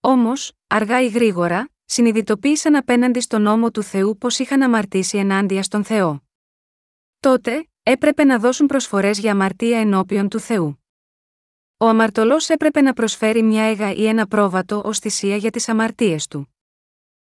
[0.00, 5.84] Όμως, αργά ή γρήγορα, συνειδητοποίησαν απέναντι στον νόμο του Θεού πως είχαν αμαρτήσει ενάντια στον
[5.84, 6.22] Θεό.
[7.20, 10.84] Τότε, έπρεπε να δώσουν προσφορές για αμαρτία ενώπιον του Θεού.
[11.76, 16.26] Ο αμαρτωλός έπρεπε να προσφέρει μια έγα ή ένα πρόβατο ως θυσία για τις αμαρτίες
[16.26, 16.54] του.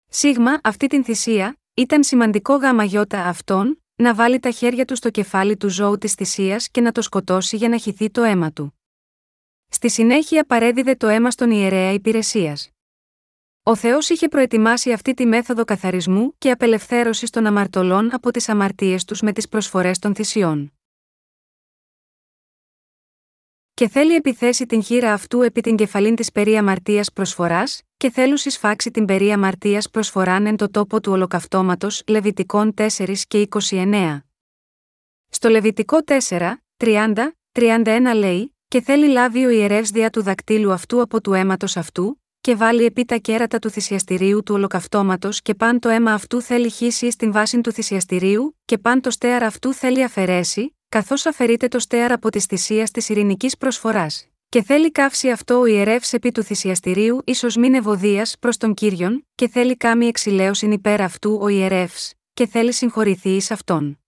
[0.07, 5.09] Σίγμα, αυτή την θυσία, ήταν σημαντικό γάμα γιώτα αυτόν, να βάλει τα χέρια του στο
[5.09, 8.79] κεφάλι του ζώου της θυσίας και να το σκοτώσει για να χυθεί το αίμα του.
[9.67, 12.69] Στη συνέχεια παρέδιδε το αίμα στον ιερέα υπηρεσίας.
[13.63, 19.05] Ο Θεός είχε προετοιμάσει αυτή τη μέθοδο καθαρισμού και απελευθέρωση των αμαρτωλών από τις αμαρτίες
[19.05, 20.73] τους με τις προσφορές των θυσιών.
[23.81, 28.37] Και θέλει επιθέσει την χείρα αυτού επί την κεφαλήν της περί αμαρτίας προσφοράς, και θέλουν
[28.37, 34.21] συσφάξει την περί αμαρτίας προσφοράν εν το τόπο του ολοκαυτώματος Λεβιτικών 4 και 29.
[35.29, 35.97] Στο Λεβιτικό
[36.29, 37.13] 4, 30,
[37.51, 37.83] 31
[38.15, 42.55] λέει, και θέλει λάβει ο ιερεύς δια του δακτύλου αυτού από του αίματος αυτού, και
[42.55, 47.11] βάλει επί τα κέρατα του θυσιαστηρίου του ολοκαυτώματος και παν το αίμα αυτού θέλει χύσει
[47.11, 52.13] στην βάση του θυσιαστηρίου, και παν το στέαρα αυτού θέλει αφαιρέσει, καθώς αφαιρείται το στέαρα
[52.13, 54.27] από τη θυσία της ειρηνικής προσφοράς.
[54.49, 59.27] Και θέλει καύσει αυτό ο ιερεύς επί του θυσιαστηρίου ίσως μην ευωδίας προς τον κύριον,
[59.35, 63.99] και θέλει κάμει εξηλαίωσιν υπέρ αυτού ο ιερεύς, και θέλει συγχωρηθεί εις αυτόν.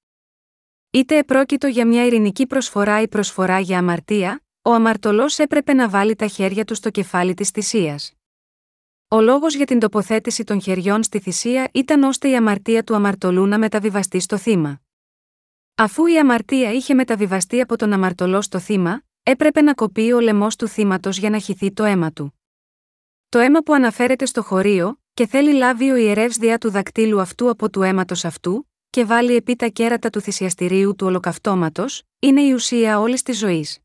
[0.92, 6.16] Είτε επρόκειτο για μια ειρηνική προσφορά ή προσφορά για αμαρτία, ο αμαρτωλός έπρεπε να βάλει
[6.16, 8.14] τα χέρια του στο κεφάλι της θυσίας.
[9.08, 13.46] Ο λόγος για την τοποθέτηση των χεριών στη θυσία ήταν ώστε η αμαρτία του αμαρτωλού
[13.46, 14.83] να μεταβιβαστεί στο θύμα.
[15.76, 20.56] Αφού η αμαρτία είχε μεταβιβαστεί από τον αμαρτωλό στο θύμα, έπρεπε να κοπεί ο λαιμός
[20.56, 22.40] του θύματος για να χυθεί το αίμα του.
[23.30, 27.50] Το αίμα που αναφέρεται στο χωρίο, και θέλει λάβει ο ιερεύς διά του δακτύλου αυτού
[27.50, 32.52] από του αίματος αυτού, και βάλει επί τα κέρατα του θυσιαστηρίου του ολοκαυτώματος, είναι η
[32.52, 33.80] ουσία όλης της ζωής.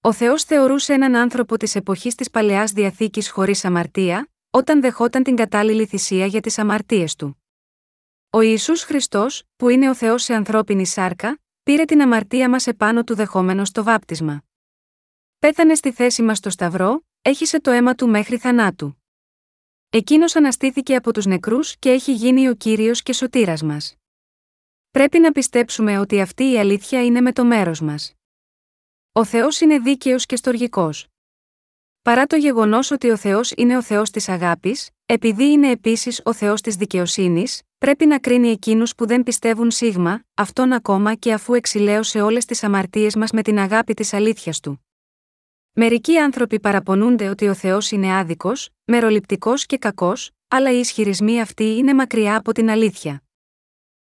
[0.00, 5.36] Ο Θεός θεωρούσε έναν άνθρωπο της εποχής της παλαιάς διαθήκης χωρίς αμαρτία, όταν δεχόταν την
[5.36, 7.39] κατάλληλη θυσία για τις αμαρτίες του.
[8.32, 13.04] Ο Ισού Χριστός, που είναι ο Θεός σε ανθρώπινη σάρκα, πήρε την αμαρτία μας επάνω
[13.04, 14.42] του δεχόμενος στο βάπτισμα.
[15.38, 19.02] Πέθανε στη θέση μας στο Σταυρό, έχισε το αίμα του μέχρι θανάτου.
[19.90, 23.96] Εκείνος αναστήθηκε από τους νεκρούς και έχει γίνει ο κύριος και σωτήρας μας.
[24.90, 28.14] Πρέπει να πιστέψουμε ότι αυτή η αλήθεια είναι με το μέρος μας.
[29.12, 31.06] Ο Θεός είναι δίκαιος και στοργικός.
[32.02, 36.32] Παρά το γεγονός ότι ο Θεός είναι ο Θεός της αγάπης, επειδή είναι επίσης ο
[36.32, 41.54] Θεός της δικαιοσύνης, πρέπει να κρίνει εκείνους που δεν πιστεύουν σίγμα, αυτόν ακόμα και αφού
[41.54, 44.86] εξηλαίωσε όλες τις αμαρτίες μας με την αγάπη της αλήθειας του.
[45.72, 51.64] Μερικοί άνθρωποι παραπονούνται ότι ο Θεός είναι άδικος, μεροληπτικός και κακός, αλλά οι ισχυρισμοί αυτοί
[51.64, 53.22] είναι μακριά από την αλήθεια.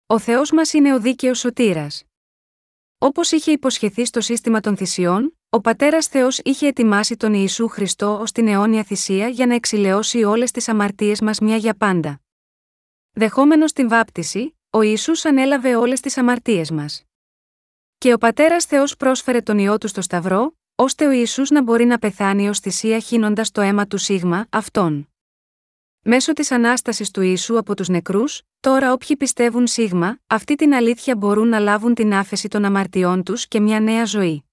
[0.07, 2.05] Ο Θεός μας είναι ο δίκαιος σωτήρας.
[2.99, 8.19] Όπως είχε υποσχεθεί στο σύστημα των θυσιών, ο πατέρας Θεός είχε ετοιμάσει τον Ιησού Χριστό
[8.21, 12.21] ως την αιώνια θυσία για να εξηλαιώσει όλες τις αμαρτίες μας μια για πάντα.
[13.13, 17.05] Δεχόμενος την βάπτιση, ο Ισού ανέλαβε όλες τις αμαρτίες μας.
[17.99, 21.85] Και ο πατέρας Θεός πρόσφερε τον ιό του στο Σταυρό, ώστε ο Ιησούς να μπορεί
[21.85, 25.09] να πεθάνει ως θυσία χύνοντας το αίμα του Σίγμα, αυτόν.
[26.03, 31.17] Μέσω της ανάστασης του Ιησού από τους νεκρούς, τώρα όποιοι πιστεύουν Σίγμα, αυτή την αλήθεια
[31.17, 34.45] μπορούν να λάβουν την άφεση των αμαρτιών τους και μια νέα ζωή.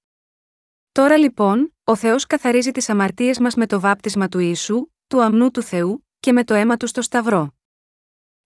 [0.91, 5.52] Τώρα λοιπόν, ο Θεός καθαρίζει τις αμαρτίες μας με το βάπτισμα του Ιησού, του αμνού
[5.52, 7.57] του Θεού, και με το αίμα του στο Σταυρό.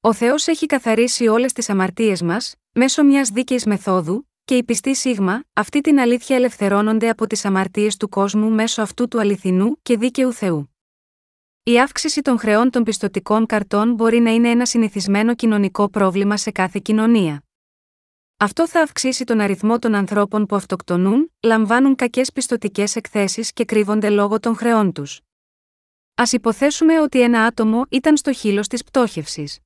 [0.04, 4.96] Ο Θεός έχει καθαρίσει όλες τις αμαρτίες μας, μέσω μιας δίκαιης μεθόδου, και οι πιστοί
[4.96, 9.98] Σίγμα, αυτή την αλήθεια ελευθερώνονται από τις αμαρτίες του κόσμου μέσω αυτού του αληθινού και
[9.98, 10.76] δίκαιου Θεού.
[11.64, 16.52] Η αύξηση των χρεών των πιστοτικών καρτών μπορεί να είναι ένα συνηθισμένο κοινωνικό πρόβλημα σε
[16.52, 17.44] κάθε κοινωνία.
[18.38, 24.10] Αυτό θα αυξήσει τον αριθμό των ανθρώπων που αυτοκτονούν, λαμβάνουν κακές πιστοτικές εκθέσεις και κρύβονται
[24.10, 25.22] λόγω των χρεών τους.
[26.16, 29.60] Α υποθέσουμε ότι ένα άτομο ήταν στο χείλος της πτώχευσης.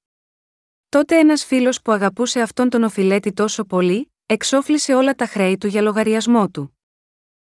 [0.96, 5.68] Τότε ένας φίλος που αγαπούσε αυτόν τον οφειλέτη τόσο πολύ, εξόφλησε όλα τα χρέη του
[5.68, 6.78] για λογαριασμό του.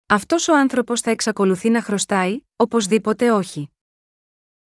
[0.07, 3.71] Αυτός ο άνθρωπος θα εξακολουθεί να χρωστάει, οπωσδήποτε όχι.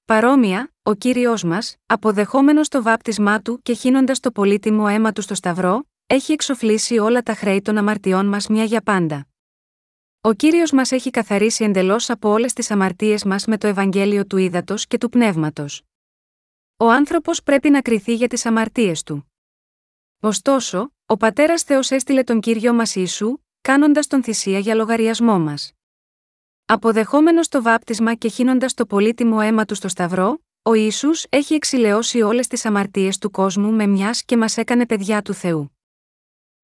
[0.05, 5.35] Παρόμοια, ο κύριος μας, αποδεχόμενος το βάπτισμά του και χύνοντας το πολύτιμο αίμα του στο
[5.35, 9.27] Σταυρό, έχει εξοφλήσει όλα τα χρέη των αμαρτιών μας μια για πάντα.
[10.21, 14.37] Ο κύριος μας έχει καθαρίσει εντελώς από όλες τις αμαρτίες μας με το Ευαγγέλιο του
[14.37, 15.83] Ήδατος και του Πνεύματος.
[16.83, 19.33] Ο άνθρωπος πρέπει να κριθεί για τις αμαρτίες του.
[20.21, 25.73] Ωστόσο, ο πατέρας Θεός έστειλε τον κύριο μας Ιησού, κάνοντας τον θυσία για λογαριασμό μας.
[26.65, 32.23] Αποδεχόμενος το βάπτισμα και χύνοντας το πολύτιμο αίμα του στο Σταυρό, ο Ισού έχει εξηλαιώσει
[32.23, 35.79] όλες τις αμαρτίες του κόσμου με μιας και μας έκανε παιδιά του Θεού.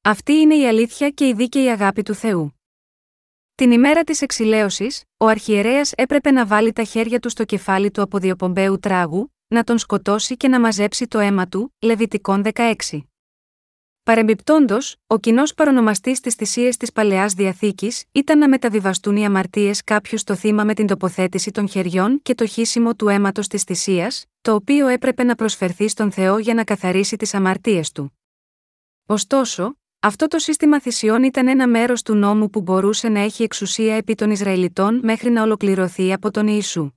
[0.03, 2.61] Αυτή είναι η αλήθεια και η δίκαιη αγάπη του Θεού.
[3.55, 8.03] Την ημέρα της εξηλαίωσης, ο αρχιερέας έπρεπε να βάλει τα χέρια του στο κεφάλι του
[8.03, 12.73] αποδιοπομπαίου τράγου, να τον σκοτώσει και να μαζέψει το αίμα του, Λεβιτικών 16.
[14.03, 20.19] Παρεμπιπτόντως, ο κοινός παρονομαστής της θυσίε της παλαιάς διαθήκης ήταν να μεταβιβαστούν οι αμαρτίες κάποιου
[20.19, 24.55] στο θύμα με την τοποθέτηση των χεριών και το χύσιμο του αίματος της θυσίας, το
[24.55, 28.19] οποίο έπρεπε να προσφερθεί στον Θεό για να καθαρίσει τις αμαρτίες του.
[29.07, 33.95] Ωστόσο, αυτό το σύστημα θυσιών ήταν ένα μέρος του νόμου που μπορούσε να έχει εξουσία
[33.95, 36.96] επί των Ισραηλιτών μέχρι να ολοκληρωθεί από τον Ιησού.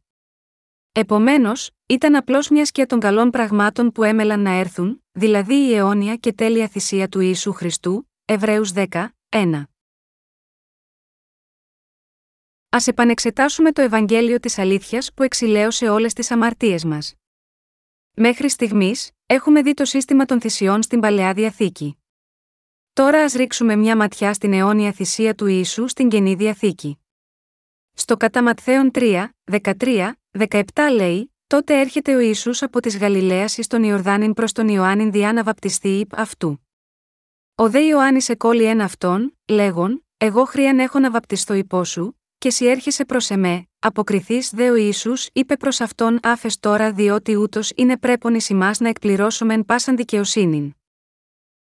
[0.91, 6.15] Επομένως, ήταν απλώς μια σκιά των καλών πραγμάτων που έμελαν να έρθουν, δηλαδή η αιώνια
[6.15, 8.85] και τέλεια θυσία του Ιησού Χριστού, Εβραίους 10,
[9.29, 9.63] 1.
[12.69, 17.13] Α επανεξετάσουμε το Ευαγγέλιο της Αλήθειας που εξηλαίωσε όλες τις αμαρτίες μας.
[18.15, 21.97] Μέχρι στιγμής, έχουμε δει το σύστημα των θυσιών στην παλαιά διαθήκη.
[22.93, 26.99] Τώρα ας ρίξουμε μια ματιά στην αιώνια θυσία του Ιησού στην καινή διαθήκη.
[27.93, 29.27] Στο κατά Ματθαίον 3,
[29.63, 30.61] 13, 17
[30.93, 35.33] λέει, τότε έρχεται ο Ισού από της Γαλιλαίας εις τον Ιορδάνην προς τον Ιωάννην διά
[35.33, 36.67] να βαπτιστεί υπ αυτού.
[37.55, 42.49] Ο δε Ιωάννης εκόλει ένα αυτόν, λέγον, Εγώ χρίαν έχω να βαπτιστώ υπό σου, και
[42.49, 47.71] σι έρχεσαι προς εμέ, αποκριθείς δε ο Ισού είπε προς αυτόν άφες τώρα διότι ούτως
[47.75, 50.73] είναι πρέπον εις να εκπληρώσομεν πάσαν δικαιοσύνην.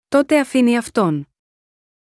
[0.08, 1.27] Τότε αφήνει αυτόν.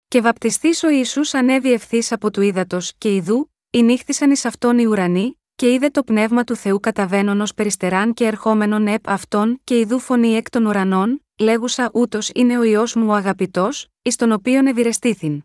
[0.07, 4.85] Και βαπτιστής ο Ιησούς ανέβη ευθύς από του ύδατος και ιδού, νύχθησαν εις αυτόν οι
[4.85, 9.79] ουρανοί, και είδε το πνεύμα του Θεού καταβαίνον ως περιστεράν και ερχόμενον επ αυτόν και
[9.79, 14.31] ιδού φωνή εκ των ουρανών, λέγουσα ούτως είναι ο ιό μου ο αγαπητός, εις τον
[14.31, 15.43] οποίον ευηρεστήθην.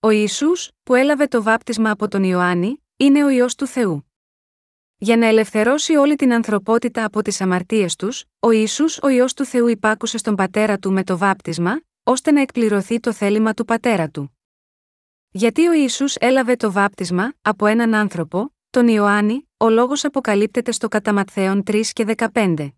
[0.00, 4.12] Ο Ισού, που έλαβε το βάπτισμα από τον Ιωάννη, είναι ο ιό του Θεού.
[4.96, 9.44] Για να ελευθερώσει όλη την ανθρωπότητα από τις αμαρτίες τους, ο Ισού ο ιό του
[9.44, 14.08] Θεού υπάκουσε στον πατέρα του με το βάπτισμα, ώστε να εκπληρωθεί το θέλημα του πατέρα
[14.08, 14.38] του.
[15.30, 20.88] Γιατί ο Ιησούς έλαβε το βάπτισμα από έναν άνθρωπο, τον Ιωάννη, ο λόγος αποκαλύπτεται στο
[20.88, 22.72] Καταματθέον 3 και 15.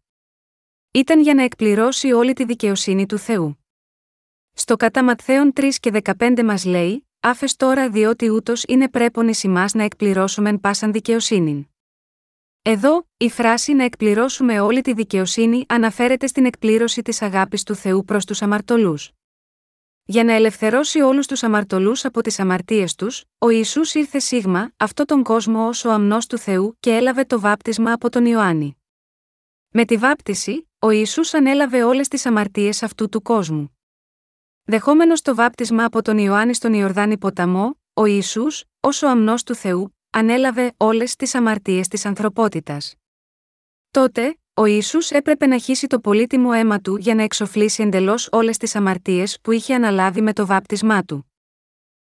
[0.90, 3.64] Ήταν για να εκπληρώσει όλη τη δικαιοσύνη του Θεού.
[4.52, 9.34] Στο Καταματθέον 3 και 15 μας λέει: Άφες τώρα διότι ούτως είναι πρέπον ει
[9.72, 11.74] να εκπληρώσουμε πάσαν δικαιοσύνη.
[12.62, 18.04] Εδώ, η φράση να εκπληρώσουμε όλη τη δικαιοσύνη αναφέρεται στην εκπλήρωση της αγάπης του Θεού
[18.04, 19.10] προς τους αμαρτωλούς.
[20.10, 25.04] Για να ελευθερώσει όλους τους αμαρτωλούς από τις αμαρτίες τους, ο Ισού ήρθε σίγμα, αυτό
[25.04, 28.76] τον κόσμο ως ο αμνός του Θεού και έλαβε το βάπτισμα από τον Ιωάννη.
[29.68, 33.78] Με τη βάπτιση, ο Ισού ανέλαβε όλες τις αμαρτίες αυτού του κόσμου.
[34.62, 38.46] Δεχόμενος το βάπτισμα από τον Ιωάννη στον Ιορδάνη ποταμό, ο Ισού,
[38.80, 42.94] ως ο αμνός του Θεού, ανέλαβε όλες τις αμαρτίες της ανθρωπότητας.
[43.90, 48.56] Τότε, ο Ιησούς έπρεπε να χύσει το πολύτιμο αίμα του για να εξοφλήσει εντελώς όλες
[48.56, 51.32] τις αμαρτίες που είχε αναλάβει με το βάπτισμά του.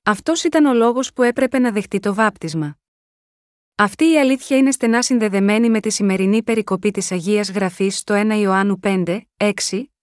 [0.04, 2.78] Αυτός ήταν ο λόγος που έπρεπε να δεχτεί το βάπτισμα.
[3.76, 8.40] Αυτή η αλήθεια είναι στενά συνδεδεμένη με τη σημερινή περικοπή της Αγίας Γραφής στο 1
[8.40, 9.52] Ιωάννου 5, 6,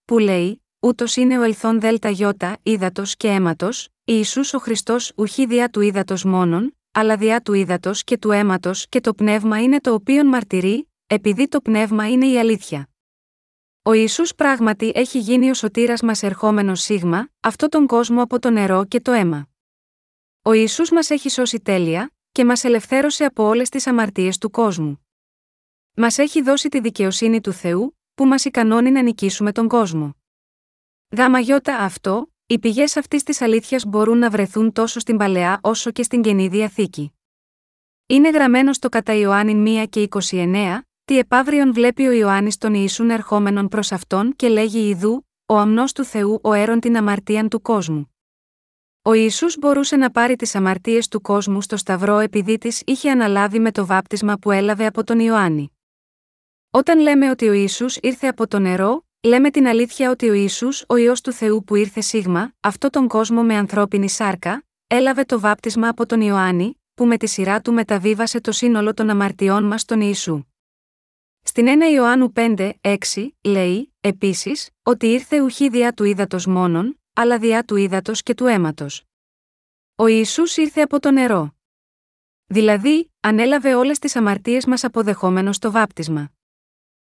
[0.05, 5.45] που λέει: Ούτως είναι ο ελθόν δέλτα γιώτα, ύδατος και αίματος, Ιησούς ο Χριστός ουχή
[5.45, 9.79] διά του ύδατος μόνον, αλλά διά του ύδατος και του αίματος και το πνεύμα είναι
[9.79, 12.89] το οποίον μαρτυρεί, επειδή το πνεύμα είναι η αλήθεια.
[13.81, 18.49] Ο Ισού πράγματι έχει γίνει ο σωτήρας μας ερχόμενος σίγμα, αυτό τον κόσμο από το
[18.49, 19.49] νερό και το αίμα.
[20.41, 25.05] Ο Ιησούς μας έχει σώσει τέλεια, και μας ελευθέρωσε από όλες τις αμαρτίες του κόσμου.
[25.95, 30.15] Μας έχει δώσει τη δικαιοσύνη του Θεού, που μας ικανώνει να νικήσουμε τον κόσμο.
[31.17, 35.91] Γάμα γιώτα αυτό, οι πηγές αυτής της αλήθειας μπορούν να βρεθούν τόσο στην παλαιά όσο
[35.91, 37.13] και στην καινή διαθήκη.
[38.05, 40.79] Είναι γραμμένο στο κατά Ιωάννη 1 και 29,
[41.11, 45.91] τι επαύριον βλέπει ο Ιωάννης τον Ιησούν ερχόμενον προς αυτόν και λέγει Ιδού, ο αμνός
[45.93, 48.15] του Θεού ο έρον την αμαρτίαν του κόσμου.
[49.01, 53.59] Ο Ιησούς μπορούσε να πάρει τις αμαρτίες του κόσμου στο Σταυρό επειδή τι είχε αναλάβει
[53.59, 55.71] με το βάπτισμα που έλαβε από τον Ιωάννη.
[56.71, 60.83] Όταν λέμε ότι ο Ιησούς ήρθε από το νερό, λέμε την αλήθεια ότι ο Ιησούς,
[60.87, 65.39] ο ιό του Θεού που ήρθε σίγμα, αυτό τον κόσμο με ανθρώπινη σάρκα, έλαβε το
[65.39, 69.81] βάπτισμα από τον Ιωάννη, που με τη σειρά του μεταβίβασε το σύνολο των αμαρτιών μας
[69.81, 70.45] στον Ιησού.
[71.43, 72.95] Στην 1 Ιωάννου 5, 6,
[73.43, 78.45] λέει, επίσης, ότι ήρθε ουχή διά του ύδατος μόνον, αλλά διά του ύδατος και του
[78.45, 79.03] αίματος.
[79.95, 81.55] Ο Ισού ήρθε από το νερό.
[82.45, 86.31] Δηλαδή, ανέλαβε όλες τις αμαρτίες μας αποδεχόμενος το βάπτισμα.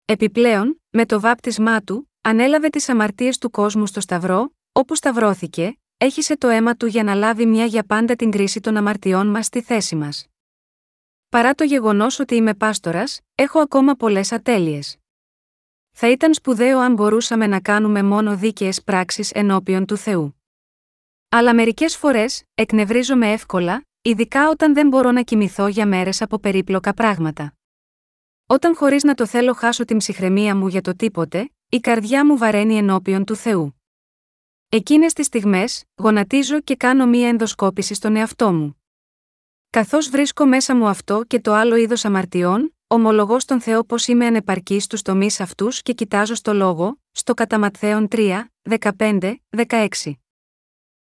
[0.06, 6.38] Επιπλέον, με το βάπτισμά του, ανέλαβε τις αμαρτίες του κόσμου στο Σταυρό, όπου σταυρώθηκε, έχισε
[6.38, 9.62] το αίμα του για να λάβει μια για πάντα την κρίση των αμαρτιών μας στη
[9.62, 10.31] θέση μας.
[11.32, 14.98] Παρά το γεγονός ότι είμαι πάστορας, έχω ακόμα πολλές ατέλειες.
[15.92, 20.42] Θα ήταν σπουδαίο αν μπορούσαμε να κάνουμε μόνο δίκαιες πράξεις ενώπιον του Θεού.
[21.30, 26.94] Αλλά μερικές φορές, εκνευρίζομαι εύκολα, ειδικά όταν δεν μπορώ να κοιμηθώ για μέρες από περίπλοκα
[26.94, 27.54] πράγματα.
[28.46, 32.38] Όταν χωρίς να το θέλω χάσω την ψυχραιμία μου για το τίποτε, η καρδιά μου
[32.38, 33.82] βαραίνει ενώπιον του Θεού.
[34.70, 38.81] Εκείνες τις στιγμές, γονατίζω και κάνω μία ενδοσκόπηση στον εαυτό μου.
[39.72, 44.26] Καθώς βρίσκω μέσα μου αυτό και το άλλο είδος αμαρτιών, ομολογώς στον Θεό πως είμαι
[44.26, 48.44] ανεπαρκής στους τομείς αυτούς και κοιτάζω στο λόγο, στο Καταματθέον 3,
[48.98, 49.36] 15,
[49.68, 49.88] 16.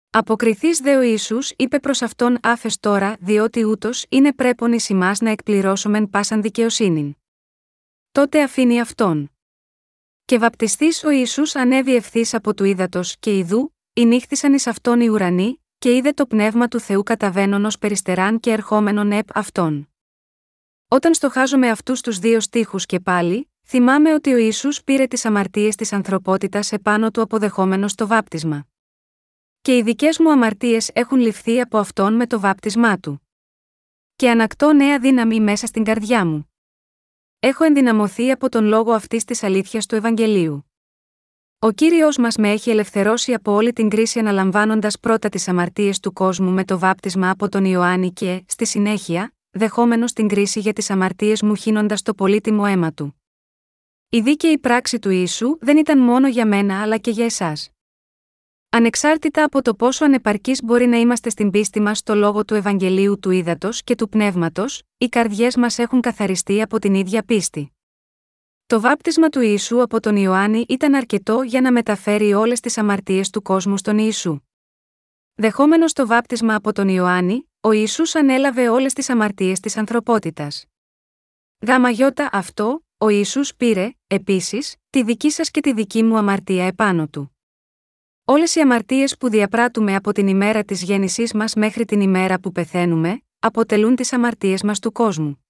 [0.09, 4.89] Αποκριθείς δε ο Ιησούς είπε προς αυτόν άφες τώρα, διότι ούτως είναι πρέπον εις
[5.19, 7.15] να εκπληρώσομεν πάσαν δικαιοσύνην.
[8.11, 9.31] Τότε αφήνει αυτόν.
[10.25, 15.07] Και βαπτιστής ο Ιησούς ανέβη ευθύς από του ύδατος και ιδού, νύχθησαν εις αυτόν οι
[15.07, 19.89] ουρανοί, και είδε το πνεύμα του Θεού καταβαίνον ως περιστεράν και ερχόμενον επ αυτόν.
[20.87, 25.75] Όταν στοχάζομαι αυτούς τους δύο στίχους και πάλι, θυμάμαι ότι ο Ιησούς πήρε τις αμαρτίες
[25.75, 28.67] της ανθρωπότητας επάνω του αποδεχόμενος το βάπτισμα.
[29.61, 33.27] Και οι δικές μου αμαρτίες έχουν ληφθεί από αυτόν με το βάπτισμά του.
[34.15, 36.53] Και ανακτώ νέα δύναμη μέσα στην καρδιά μου.
[37.39, 40.68] Έχω ενδυναμωθεί από τον λόγο αυτής της αλήθειας του Ευαγγελίου.
[41.61, 46.13] Ο κύριος μας με έχει ελευθερώσει από όλη την κρίση αναλαμβάνοντας πρώτα τις αμαρτίες του
[46.13, 50.89] κόσμου με το βάπτισμα από τον Ιωάννη και, στη συνέχεια, δεχόμενος την κρίση για τις
[50.89, 53.21] αμαρτίες μου χύνοντας το πολύτιμο αίμα του.
[54.09, 57.69] Η δίκαιη πράξη του ίσου δεν ήταν μόνο για μένα αλλά και για εσάς.
[58.69, 63.19] Ανεξάρτητα από το πόσο ανεπαρκή μπορεί να είμαστε στην πίστη μας στο λόγο του Ευαγγελίου
[63.19, 67.73] του Ήδατος και του Πνεύματος, οι καρδιές μας έχουν καθαριστεί από την ίδια πίστη.
[68.69, 73.29] Το βάπτισμα του Ιησού από τον Ιωάννη ήταν αρκετό για να μεταφέρει όλες τις αμαρτίες
[73.29, 74.39] του κόσμου στον Ιησού.
[75.35, 80.65] Δεχόμενος το βάπτισμα από τον Ιωάννη, ο Ισού ανέλαβε όλες τις αμαρτίες της ανθρωπότητας.
[81.67, 86.65] Γάμα γιώτα αυτό, ο Ισού πήρε, επίσης, τη δική σας και τη δική μου αμαρτία
[86.65, 87.35] επάνω του.
[88.25, 92.51] Όλες οι αμαρτίες που διαπράττουμε από την ημέρα της γέννησής μας μέχρι την ημέρα που
[92.51, 95.43] πεθαίνουμε, αποτελούν τις αμαρτίες μας του κόσμου.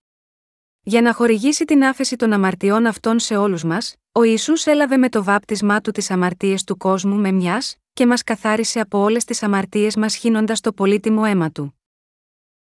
[0.83, 5.09] Για να χορηγήσει την άφεση των αμαρτιών αυτών σε όλους μας, ο Ισού έλαβε με
[5.09, 9.43] το βάπτισμά του τις αμαρτίες του κόσμου με μιας, και μας καθάρισε από όλες τις
[9.43, 11.79] αμαρτίες μας χύνοντας το πολύτιμο αίμα του.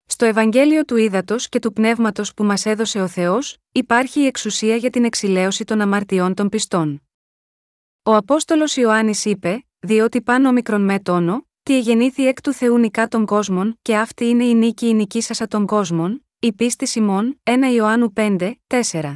[0.06, 4.76] Στο Ευαγγέλιο του Ήδατος και του Πνεύματος που μας έδωσε ο Θεός, υπάρχει η εξουσία
[4.76, 7.02] για την εξηλαίωση των αμαρτιών των πιστών.
[8.02, 13.08] Ο Απόστολος Ιωάννης είπε: Διότι πάνω μικρον με τόνο, τι εγεννήθη εκ του Θεού νικά
[13.08, 17.50] των κόσμων, και αυτή είναι η νίκη η νικήσασα των κόσμων, η πίστη Σιμών, 1
[17.74, 19.14] Ιωάννου 5, 4.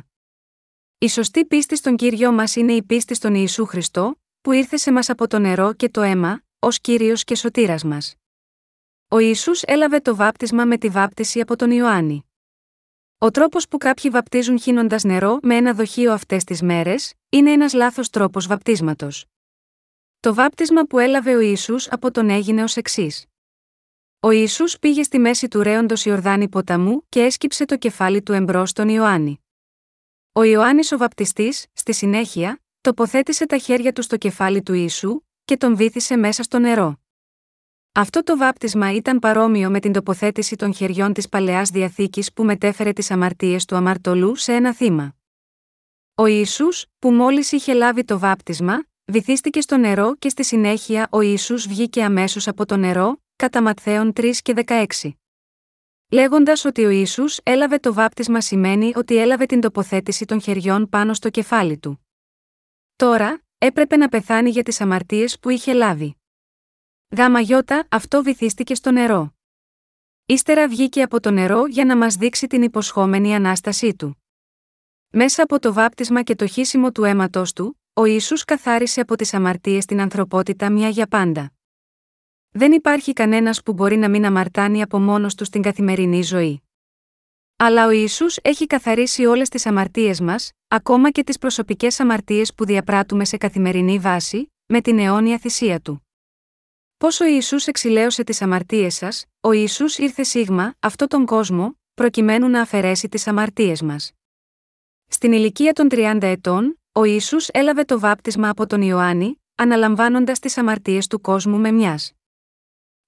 [0.99, 4.93] Η σωστή πίστη στον κύριο μας είναι η πίστη στον Ιησού Χριστό, που ήρθε σε
[4.93, 8.15] μας από το νερό και το αίμα, ως κύριος και σωτήρας μας.
[9.09, 12.31] Ο Ισού έλαβε το βάπτισμα με τη βάπτιση από τον Ιωάννη.
[13.19, 17.73] Ο τρόπος που κάποιοι βαπτίζουν χύνοντας νερό με ένα δοχείο αυτές τις μέρες, είναι ένας
[17.73, 19.27] λάθος τρόπος βαπτίσματος.
[20.21, 23.30] Το βάπτισμα που έλαβε ο Ισού από τον έγινε ως εξής.
[24.23, 28.71] Ο Ισού πήγε στη μέση του ρέοντος Ιορδάνη ποταμού και έσκυψε το κεφάλι του εμπρός
[28.71, 29.45] στον Ιωάννη.
[30.33, 35.57] Ο Ιωάννης ο βαπτιστής, στη συνέχεια, τοποθέτησε τα χέρια του στο κεφάλι του Ιησού και
[35.57, 37.01] τον βύθισε μέσα στο νερό.
[37.93, 42.93] Αυτό το βάπτισμα ήταν παρόμοιο με την τοποθέτηση των χεριών της παλαιάς διαθήκης που μετέφερε
[42.93, 45.15] τις αμαρτίες του αμαρτωλού σε ένα θύμα.
[46.15, 51.21] Ο Ιησούς, που μόλις είχε λάβει το βάπτισμα, βυθίστηκε στο νερό και στη συνέχεια ο
[51.21, 54.85] Ιησούς βγήκε αμέσως από το νερό, κατά Ματθαίων 3 και 16.
[56.11, 61.15] Λέγοντας ότι ο Ιησούς έλαβε το βάπτισμα σημαίνει ότι έλαβε την τοποθέτηση των χεριών πάνω
[61.15, 62.07] στο κεφάλι του.
[62.97, 66.17] Τώρα, έπρεπε να πεθάνει για τις αμαρτίες που είχε λάβει.
[67.17, 69.35] Γάμα γιώτα, αυτό βυθίστηκε στο νερό.
[70.27, 74.25] Ύστερα βγήκε από το νερό για να μας δείξει την υποσχόμενη Ανάστασή του.
[75.11, 79.35] Μέσα από το βάπτισμα και το χύσιμο του αίματος του, ο Ιησούς καθάρισε από τις
[79.35, 81.53] αμαρτίες την ανθρωπότητα μια για πάντα.
[82.53, 86.63] Δεν υπάρχει κανένας που μπορεί να μην αμαρτάνει από μόνος του στην καθημερινή ζωή.
[87.57, 92.65] Αλλά ο Ιησούς έχει καθαρίσει όλες τις αμαρτίες μας, ακόμα και τις προσωπικές αμαρτίες που
[92.65, 96.07] διαπράττουμε σε καθημερινή βάση, με την αιώνια θυσία Του.
[96.97, 102.49] Πόσο ο Ιησούς εξηλαίωσε τις αμαρτίες σας, ο Ιησούς ήρθε σίγμα, αυτό τον κόσμο, προκειμένου
[102.49, 104.13] να αφαιρέσει τις αμαρτίες μας.
[105.07, 110.59] Στην ηλικία των 30 ετών, ο Ιησούς έλαβε το βάπτισμα από τον Ιωάννη, αναλαμβάνοντας τις
[110.59, 112.13] αμαρτίες του κόσμου με μιας.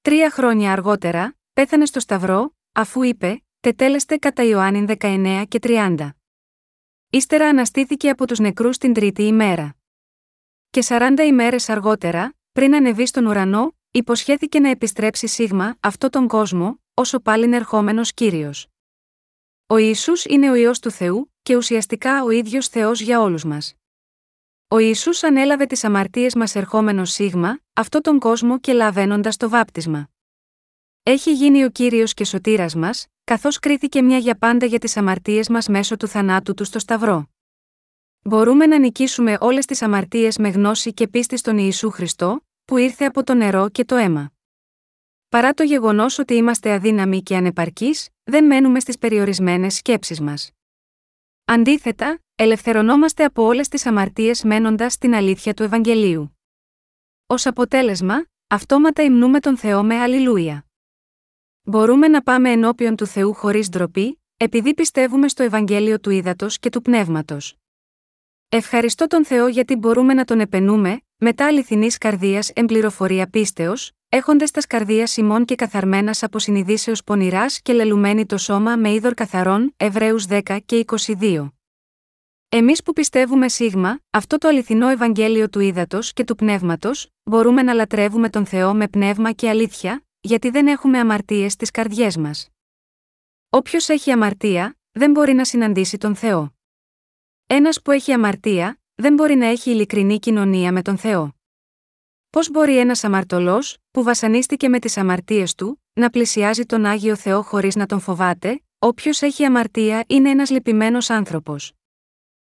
[0.03, 6.11] Τρία χρόνια αργότερα, πέθανε στο Σταυρό, αφού είπε, τετέλεστε κατά Ιωάννη 19 και 30.
[7.11, 9.77] Ύστερα αναστήθηκε από τους νεκρούς την τρίτη ημέρα.
[10.71, 16.81] Και 40 ημέρες αργότερα, πριν ανεβεί στον ουρανό, υποσχέθηκε να επιστρέψει σίγμα αυτό τον κόσμο,
[16.95, 18.69] όσο πάλι ερχόμενος Κύριος.
[19.67, 23.75] Ο Ιησούς είναι ο Υιός του Θεού και ουσιαστικά ο ίδιος Θεός για όλους μας.
[24.73, 30.09] Ο Ιησούς ανέλαβε τις αμαρτίες μας ερχόμενος σίγμα, αυτό τον κόσμο και λαβαίνοντας το βάπτισμα.
[31.03, 35.49] Έχει γίνει ο κύριος και σωτήρας μας, καθώς κρίθηκε μια για πάντα για τις αμαρτίες
[35.49, 37.29] μας μέσω του θανάτου του στο Σταυρό.
[38.23, 43.05] Μπορούμε να νικήσουμε όλες τις αμαρτίες με γνώση και πίστη στον Ιησού Χριστό, που ήρθε
[43.05, 44.33] από το νερό και το αίμα.
[45.29, 50.51] Παρά το γεγονός ότι είμαστε αδύναμοι και ανεπαρκείς, δεν μένουμε στις περιορισμένες σκέψεις μας.
[51.45, 56.39] Αντίθετα, ελευθερωνόμαστε από όλες τις αμαρτίες μένοντας στην αλήθεια του Ευαγγελίου.
[57.27, 60.67] Ω αποτέλεσμα, αυτόματα υμνούμε τον Θεό με Αλληλούια.
[61.63, 66.69] Μπορούμε να πάμε ενώπιον του Θεού χωρίς ντροπή, επειδή πιστεύουμε στο Ευαγγέλιο του Ήδατος και
[66.69, 67.57] του Πνεύματος.
[68.49, 74.61] Ευχαριστώ τον Θεό γιατί μπορούμε να τον επενούμε, μετά αληθινής καρδίας εμπληροφορία πίστεως, έχοντες τα
[74.69, 80.27] καρδία ημών και καθαρμένας από συνειδήσεως πονηράς και λελουμένη το σώμα με είδωρ καθαρών, Εβραίους
[80.27, 81.53] 10 και 22.
[82.55, 87.73] Εμείς που πιστεύουμε σίγμα, αυτό το αληθινό Ευαγγέλιο του ύδατο και του πνεύματος, μπορούμε να
[87.73, 92.49] λατρεύουμε τον Θεό με πνεύμα και αλήθεια, γιατί δεν έχουμε αμαρτίες στις καρδιές μας.
[93.49, 96.55] Όποιος έχει αμαρτία, δεν μπορεί να συναντήσει τον Θεό.
[97.47, 101.35] Ένας που έχει αμαρτία, δεν μπορεί να έχει ειλικρινή κοινωνία με τον Θεό.
[102.31, 107.43] Πώς μπορεί ένας αμαρτωλός, που βασανίστηκε με τις αμαρτίες του, να πλησιάζει τον Άγιο Θεό
[107.43, 111.73] χωρίς να τον φοβάται, όποιος έχει αμαρτία είναι ένας λυπημένος άνθρωπος.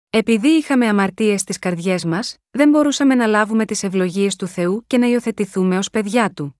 [0.10, 4.97] Επειδή είχαμε αμαρτίες στις καρδιές μας, δεν μπορούσαμε να λάβουμε τις ευλογίες του Θεού και
[4.97, 6.60] να υιοθετηθούμε ως παιδιά του.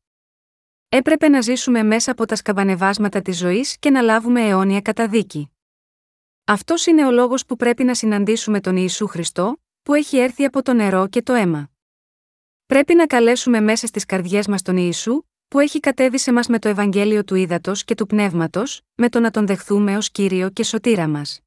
[0.90, 5.50] Έπρεπε να ζήσουμε μέσα από τα σκαμπανεβάσματα της ζωής και να λάβουμε αιώνια καταδίκη.
[6.46, 10.62] Αυτός είναι ο λόγος που πρέπει να συναντήσουμε τον Ιησού Χριστό, που έχει έρθει από
[10.62, 11.70] το νερό και το αίμα.
[12.66, 16.60] Πρέπει να καλέσουμε μέσα στις καρδιές μας τον Ιησού, που έχει κατέβει σε μας με
[16.60, 20.64] το Ευαγγέλιο του Ήδατος και του Πνεύματος, με το να τον δεχθούμε ως κύριο και
[20.64, 21.45] σωτήρα μας.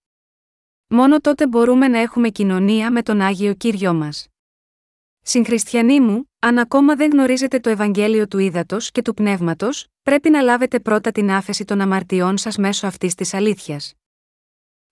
[0.91, 4.27] Μόνο τότε μπορούμε να έχουμε κοινωνία με τον Άγιο Κύριό μας.
[5.23, 10.41] Συγχριστιανοί μου, αν ακόμα δεν γνωρίζετε το Ευαγγέλιο του Ήδατος και του Πνεύματος, πρέπει να
[10.41, 13.95] λάβετε πρώτα την άφεση των αμαρτιών σας μέσω αυτής της αλήθειας.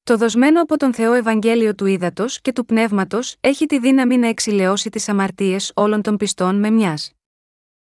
[0.02, 4.28] Το δοσμένο από τον Θεό Ευαγγέλιο του Ήδατος και του Πνεύματος έχει τη δύναμη να
[4.28, 7.12] εξηλαιώσει τις αμαρτίες όλων των πιστών με μιας.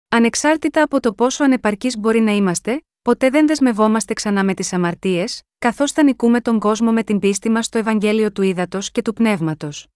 [0.09, 5.41] Ανεξάρτητα από το πόσο ανεπαρκείς μπορεί να είμαστε, ποτέ δεν δεσμευόμαστε ξανά με τις αμαρτίες,
[5.57, 9.13] καθώς θα νικούμε τον κόσμο με την πίστη μας στο Ευαγγέλιο του Ήδατος και του
[9.13, 9.87] Πνεύματος.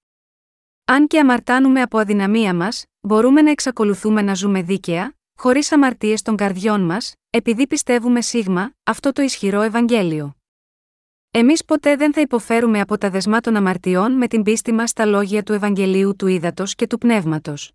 [0.86, 6.36] Αν και αμαρτάνουμε από αδυναμία μας, μπορούμε να εξακολουθούμε να ζούμε δίκαια, χωρίς αμαρτίες των
[6.36, 10.36] καρδιών μας, επειδή πιστεύουμε σίγμα, αυτό το ισχυρό Ευαγγέλιο.
[11.32, 15.06] Εμείς ποτέ δεν θα υποφέρουμε από τα δεσμά των αμαρτιών με την πίστη μας στα
[15.06, 17.72] λόγια του Ευαγγελίου του Ήδατος και του Πνεύματος.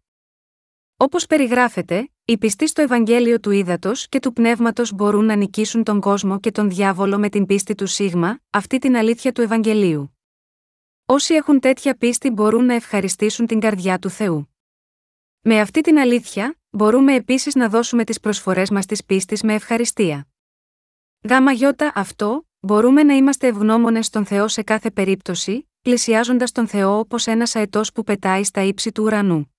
[0.98, 6.00] Όπως περιγράφεται, οι πιστοί στο Ευαγγέλιο του Ήδατος και του Πνεύματος μπορούν να νικήσουν τον
[6.00, 10.16] κόσμο και τον διάβολο με την πίστη του Σίγμα, αυτή την αλήθεια του Ευαγγελίου.
[11.06, 14.54] Όσοι έχουν τέτοια πίστη μπορούν να ευχαριστήσουν την καρδιά του Θεού.
[15.40, 20.28] Με αυτή την αλήθεια, μπορούμε επίσης να δώσουμε τις προσφορές μας της πίστης με ευχαριστία.
[21.28, 26.98] Γάμα γιώτα αυτό, μπορούμε να είμαστε ευγνώμονες στον Θεό σε κάθε περίπτωση, πλησιάζοντας τον Θεό
[26.98, 29.55] όπως ένας αετός που πετάει στα ύψη του ουρανού.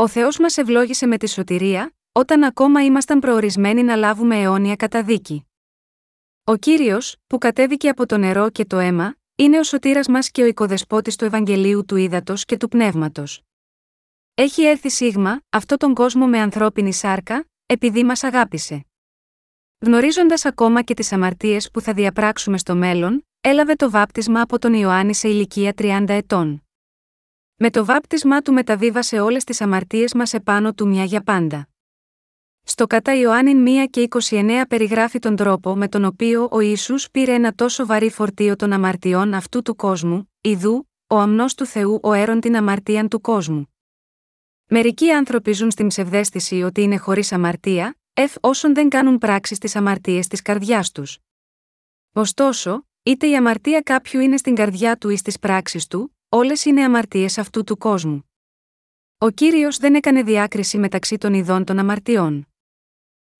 [0.00, 5.46] Ο Θεός μας ευλόγησε με τη σωτηρία, όταν ακόμα ήμασταν προορισμένοι να λάβουμε αιώνια καταδίκη.
[6.44, 10.42] Ο κύριος, που κατέβηκε από το νερό και το αίμα, είναι ο σωτήρας μας και
[10.42, 13.42] ο οικοδεσπότης του Ευαγγελίου του Ήδατος και του Πνεύματος.
[14.34, 18.86] Έχει έρθει σίγμα, αυτό τον κόσμο με ανθρώπινη σάρκα, επειδή μας αγάπησε.
[19.78, 24.74] Γνωρίζοντας ακόμα και τις αμαρτίες που θα διαπράξουμε στο μέλλον, έλαβε το βάπτισμα από τον
[24.74, 26.67] Ιωάννη σε ηλικία 30 ετών.
[27.60, 31.68] Με το βάπτισμά του μεταβίβασε όλες τις αμαρτίες μας επάνω του μια για πάντα.
[32.62, 37.34] Στο κατά Ιωάννη 1 και 29 περιγράφει τον τρόπο με τον οποίο ο Ιησούς πήρε
[37.34, 42.12] ένα τόσο βαρύ φορτίο των αμαρτιών αυτού του κόσμου, ιδού, ο αμνός του Θεού ο
[42.12, 43.74] έρον την αμαρτίαν του κόσμου.
[44.66, 49.76] Μερικοί άνθρωποι ζουν στην ψευδέστηση ότι είναι χωρίς αμαρτία, εφ όσων δεν κάνουν πράξη στις
[49.76, 51.18] αμαρτίες της καρδιάς τους.
[52.12, 56.84] Ωστόσο, είτε η αμαρτία κάποιου είναι στην καρδιά του ή στις πράξεις του, όλες είναι
[56.84, 58.30] αμαρτίες αυτού του κόσμου.
[59.18, 62.48] Ο κύριος δεν έκανε διάκριση μεταξύ των ειδών των αμαρτιών.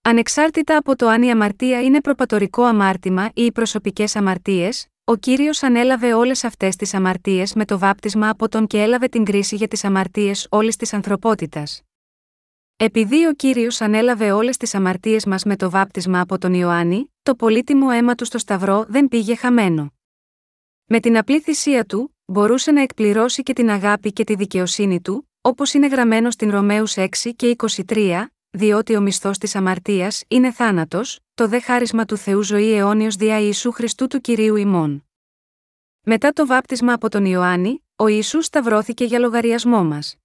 [0.02, 5.62] Ανεξάρτητα από το αν η αμαρτία είναι προπατορικό αμάρτημα ή οι προσωπικές αμαρτίες, ο κύριος
[5.62, 9.68] ανέλαβε όλες αυτές τις αμαρτίες με το βάπτισμα από τον και έλαβε την κρίση για
[9.68, 11.82] τις αμαρτίες όλης της ανθρωπότητας.
[12.76, 17.34] Επειδή ο κύριος ανέλαβε όλες τις αμαρτίες μας με το βάπτισμα από τον Ιωάννη, το
[17.34, 19.92] πολύτιμο αίμα του στο Σταυρό δεν πήγε χαμένο.
[20.84, 25.30] Με την απλή θυσία του, μπορούσε να εκπληρώσει και την αγάπη και τη δικαιοσύνη του,
[25.40, 27.06] όπως είναι γραμμένο στην Ρωμαίους 6
[27.36, 27.56] και
[27.86, 33.16] 23, διότι ο μισθός της αμαρτίας είναι θάνατος, το δε χάρισμα του Θεού ζωή αιώνιος
[33.16, 35.08] δια Ιησού Χριστού του κυρίου ημών.
[36.00, 40.16] Μετά το βάπτισμα από τον Ιωάννη, ο Ιησούς σταυρώθηκε για λογαριασμό μας.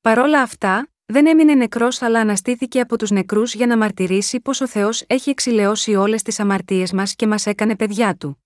[0.00, 4.66] Παρόλα αυτά, δεν έμεινε νεκρός αλλά αναστήθηκε από τους νεκρούς για να μαρτυρήσει πως ο
[4.66, 8.45] Θεός έχει εξηλαιώσει όλες τις αμαρτίες μας και μας έκανε παιδιά του.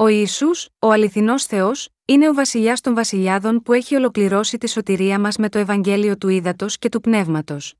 [0.00, 5.20] Ο Ισού, ο αληθινός Θεός, είναι ο βασιλιάς των βασιλιάδων που έχει ολοκληρώσει τη σωτηρία
[5.20, 7.74] μας με το Ευαγγέλιο του Ήδατος και του Πνεύματος.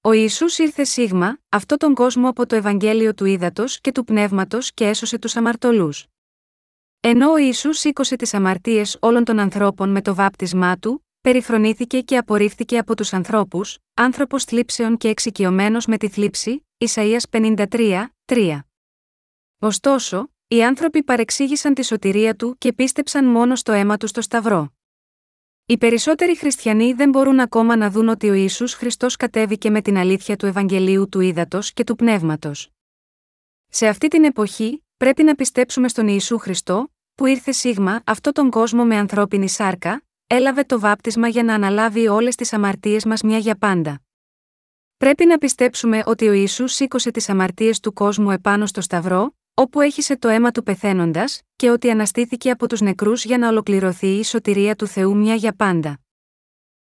[0.00, 4.72] Ο Ισού ήρθε σίγμα, αυτό τον κόσμο από το Ευαγγέλιο του Ήδατος και του Πνεύματος
[4.72, 6.06] και έσωσε τους αμαρτωλούς.
[7.00, 12.16] Ενώ ο Ισού σήκωσε τις αμαρτίες όλων των ανθρώπων με το βάπτισμά του, περιφρονήθηκε και
[12.16, 18.58] απορρίφθηκε από τους ανθρώπους, άνθρωπος θλίψεων και εξοικειωμένος με τη θλίψη, Ισαΐας 53, 3.
[19.58, 24.72] Ωστόσο, οι άνθρωποι παρεξήγησαν τη σωτηρία του και πίστεψαν μόνο στο αίμα τους στο Σταυρό.
[25.66, 29.96] Οι περισσότεροι χριστιανοί δεν μπορούν ακόμα να δουν ότι ο Ισού Χριστός κατέβηκε με την
[29.96, 32.70] αλήθεια του Ευαγγελίου του Ήδατος και του Πνεύματος.
[33.68, 38.50] Σε αυτή την εποχή, πρέπει να πιστέψουμε στον Ιησού Χριστό, που ήρθε σίγμα αυτό τον
[38.50, 43.38] κόσμο με ανθρώπινη σάρκα, έλαβε το βάπτισμα για να αναλάβει όλες τις αμαρτίες μας μια
[43.38, 44.02] για πάντα.
[44.96, 49.80] Πρέπει να πιστέψουμε ότι ο Ιησούς σήκωσε τις αμαρτίες του κόσμου επάνω στο Σταυρό, όπου
[49.80, 54.24] έχισε το αίμα του πεθαίνοντας, και ότι αναστήθηκε από τους νεκρούς για να ολοκληρωθεί η
[54.24, 56.00] σωτηρία του Θεού μια για πάντα.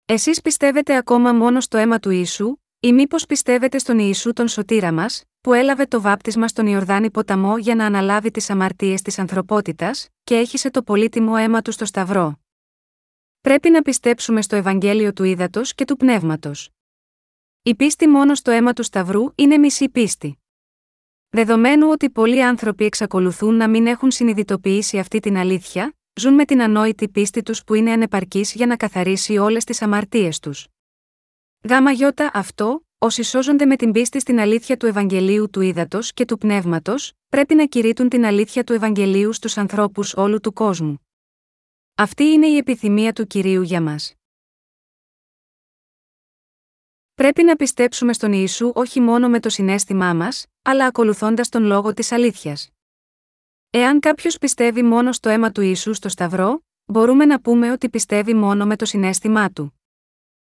[0.05, 4.93] Εσείς πιστεύετε ακόμα μόνο στο αίμα του Ιησού, ή μήπως πιστεύετε στον Ιησού τον σωτήρα
[4.93, 10.09] μας, που έλαβε το βάπτισμα στον Ιορδάνη ποταμό για να αναλάβει τις αμαρτίες της ανθρωπότητας,
[10.25, 12.39] και έχισε το πολύτιμο αίμα του στο Σταυρό;
[13.41, 16.71] Πρέπει να πιστέψουμε στο Ευαγγέλιο του Ήδατος και του Πνεύματος.
[17.63, 20.44] Η πίστη μόνο στο αίμα του Σταυρού είναι μισή πίστη.
[21.35, 26.63] Δεδομένου ότι πολλοί άνθρωποι εξακολουθούν να μην έχουν συνειδητοποιήσει αυτή την αλήθεια, ζουν με την
[26.63, 30.67] ανόητη πίστη τους που είναι ανεπαρκής για να καθαρίσει όλες τις αμαρτίες τους.
[31.69, 36.25] Γάμα γιώτα αυτό, όσοι σώζονται με την πίστη στην αλήθεια του Ευαγγελίου του Ήδατος και
[36.25, 41.01] του Πνεύματος, πρέπει να κηρύττουν την αλήθεια του Ευαγγελίου στους ανθρώπους όλου του κόσμου.
[41.95, 44.15] Αυτή είναι η επιθυμία του κυρίου για μας.
[47.15, 51.95] Πρέπει να πιστέψουμε στον Ιησού όχι μόνο με το συνέστημά μας, αλλά ακολουθώντας τον λόγο
[51.95, 52.69] της αλήθειας.
[53.71, 58.35] Εάν κάποιος πιστεύει μόνο στο αίμα του Ιησού στο Σταυρό, μπορούμε να πούμε ότι πιστεύει
[58.35, 59.81] μόνο με το συνέστημά του.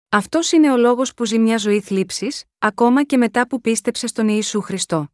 [0.09, 4.29] Αυτός είναι ο λόγος που ζει μια ζωή θλίψης, ακόμα και μετά που πίστεψε στον
[4.29, 5.09] Ιησού Χριστό.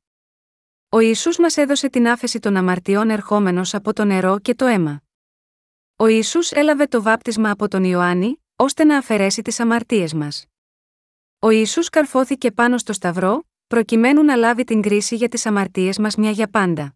[0.88, 5.02] Ο Ιησούς μας έδωσε την άφεση των αμαρτιών ερχόμενος από το νερό και το αίμα.
[5.96, 10.46] Ο Ιησούς έλαβε το βάπτισμα από τον Ιωάννη, ώστε να αφαιρέσει τις αμαρτίες μας.
[11.44, 16.16] Ο Ιησούς καρφώθηκε πάνω στο Σταυρό, προκειμένου να λάβει την κρίση για τις αμαρτίες μας
[16.16, 16.94] μια για πάντα.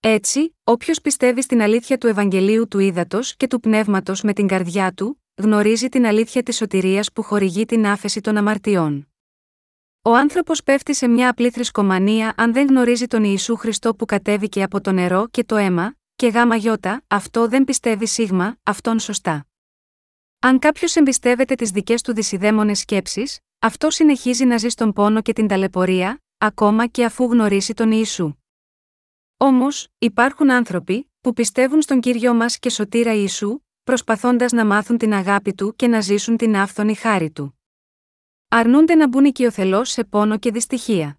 [0.00, 4.92] Έτσι, όποιος πιστεύει στην αλήθεια του Ευαγγελίου του Ήδατος και του Πνεύματος με την καρδιά
[4.92, 9.08] του, γνωρίζει την αλήθεια της σωτηρίας που χορηγεί την άφεση των αμαρτιών.
[10.02, 14.62] Ο άνθρωπος πέφτει σε μια απλή θρησκομανία αν δεν γνωρίζει τον Ιησού Χριστό που κατέβηκε
[14.62, 19.46] από το νερό και το αίμα, και γάμα γιώτα, αυτό δεν πιστεύει σίγμα, αυτόν σωστά.
[20.44, 25.32] Αν κάποιος εμπιστεύεται τις δικές του δυσιδαίμονες σκέψεις, αυτό συνεχίζει να ζει στον πόνο και
[25.32, 28.34] την ταλαιπωρία, ακόμα και αφού γνωρίσει τον Ιησού.
[29.36, 35.12] Όμως, υπάρχουν άνθρωποι που πιστεύουν στον κύριο μας και σωτήρα Ιησού, προσπαθώντας να μάθουν την
[35.12, 37.60] αγάπη του και να ζήσουν την άφθονη χάρη του.
[38.48, 41.18] Αρνούνται να μπουν οικειοθελώς σε πόνο και δυστυχία.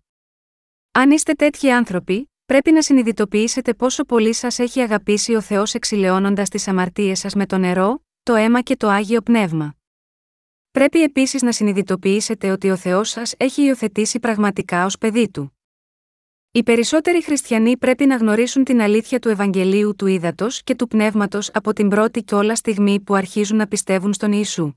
[0.91, 6.49] Αν είστε τέτοιοι άνθρωποι, πρέπει να συνειδητοποιήσετε πόσο πολύ σας έχει αγαπήσει ο Θεός εξηλαιώνοντας
[6.49, 9.75] τις αμαρτίες σας με το νερό, το αίμα και το άγιο πνεύμα.
[10.71, 15.57] Πρέπει επίσης να συνειδητοποιήσετε ότι ο Θεός σας έχει υιοθετήσει πραγματικά ως παιδί του.
[16.51, 21.49] Οι περισσότεροι χριστιανοί πρέπει να γνωρίσουν την αλήθεια του Ευαγγελίου του Ήδατος και του Πνεύματος
[21.53, 24.73] από την πρώτη και όλα στιγμή που αρχίζουν να πιστεύουν στον Ιησού.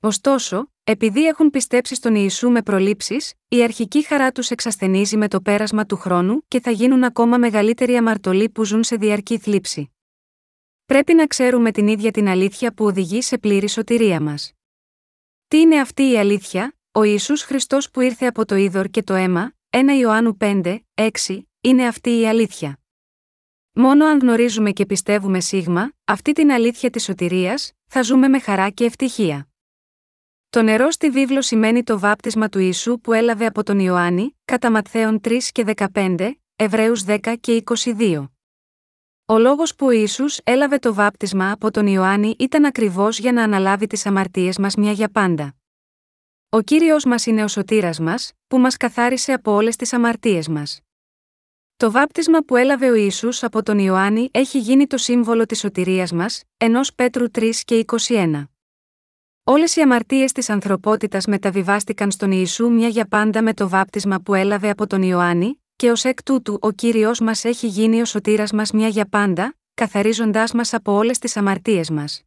[0.00, 5.40] Ωστόσο, επειδή έχουν πιστέψει στον Ιησού με προλήψεις, η αρχική χαρά τους εξασθενίζει με το
[5.40, 9.93] πέρασμα του χρόνου και θα γίνουν ακόμα μεγαλύτεροι αμαρτωλοί που ζουν σε διαρκή θλίψη.
[10.86, 14.52] Πρέπει να ξέρουμε την ίδια την αλήθεια που οδηγεί σε πλήρη σωτηρία μας.
[15.48, 19.14] Τι είναι αυτή η αλήθεια, ο Ιησούς Χριστός που ήρθε από το είδωρ και το
[19.14, 21.10] αίμα, 1 Ιωάννου 5, 6,
[21.60, 22.78] είναι αυτή η αλήθεια.
[23.72, 28.70] Μόνο αν γνωρίζουμε και πιστεύουμε σίγμα, αυτή την αλήθεια της σωτηρίας, θα ζούμε με χαρά
[28.70, 29.48] και ευτυχία.
[30.50, 34.70] Το νερό στη βίβλο σημαίνει το βάπτισμα του Ιησού που έλαβε από τον Ιωάννη, κατά
[34.70, 37.62] Ματθαίων 3 και 15, Εβραίους 10 και
[37.98, 38.33] 22.
[39.26, 43.42] Ο λόγος που ο Ιησούς έλαβε το βάπτισμα από τον Ιωάννη ήταν ακριβώς για να
[43.42, 45.54] αναλάβει τις αμαρτίες μας μια για πάντα.
[46.48, 50.80] Ο Κύριος μας είναι ο σωτήρας μας, που μας καθάρισε από όλες τις αμαρτίες μας.
[51.76, 56.12] Το βάπτισμα που έλαβε ο Ιησούς από τον Ιωάννη έχει γίνει το σύμβολο της σωτηρίας
[56.12, 58.50] μας, ενός Πέτρου 3 και 21.
[59.44, 64.34] Όλες οι αμαρτίες της ανθρωπότητας μεταβιβάστηκαν στον Ιησού μια για πάντα με το βάπτισμα που
[64.34, 68.52] έλαβε από τον Ιωάννη, και ως εκ τούτου ο κύριος μας έχει γίνει ο σωτήρας
[68.52, 72.22] μας μια για πάντα, καθαρίζοντάς μας από όλες τις αμαρτίες μας.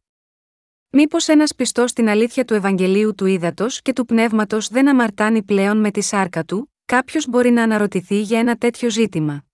[0.90, 5.76] Μήπως ένας πιστός στην αλήθεια του Ευαγγελίου του Ήδατος και του Πνεύματος δεν αμαρτάνει πλέον
[5.80, 9.44] με τη σάρκα του, κάποιος μπορεί να αναρωτηθεί για ένα τέτοιο ζήτημα.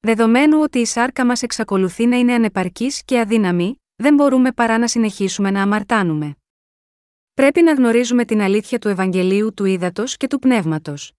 [0.00, 4.88] Δεδομένου ότι η σάρκα μας εξακολουθεί να είναι ανεπαρκής και αδύναμη, δεν μπορούμε παρά να
[4.88, 6.36] συνεχίσουμε να αμαρτάνουμε.
[7.34, 11.12] Πρέπει να γνωρίζουμε την αλήθεια του Ευαγγελίου του Ήδατος και του Πνεύματος.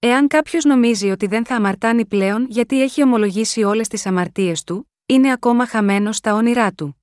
[0.00, 4.90] Εάν κάποιος νομίζει ότι δεν θα αμαρτάνει πλέον γιατί έχει ομολογήσει όλες τις αμαρτίες του,
[5.06, 7.02] είναι ακόμα χαμένος στα όνειρά του.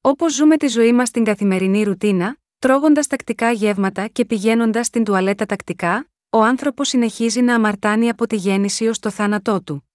[0.00, 5.46] Όπως ζούμε τη ζωή μας στην καθημερινή ρουτίνα, τρώγοντας τακτικά γεύματα και πηγαίνοντας στην τουαλέτα
[5.46, 9.88] τακτικά, ο άνθρωπος συνεχίζει να αμαρτάνει από τη γέννηση ως το θάνατό του.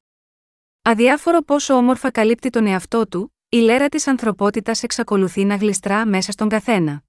[0.81, 6.31] Αδιάφορο πόσο όμορφα καλύπτει τον εαυτό του, η λέρα της ανθρωπότητας εξακολουθεί να γλιστρά μέσα
[6.31, 7.03] στον καθένα.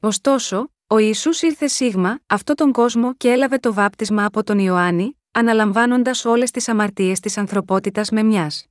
[0.00, 5.20] Ωστόσο, ο Ιησούς ήρθε σίγμα, αυτόν τον κόσμο και έλαβε το βάπτισμα από τον Ιωάννη,
[5.30, 8.66] αναλαμβάνοντας όλες τις αμαρτίες της ανθρωπότητας με μιας.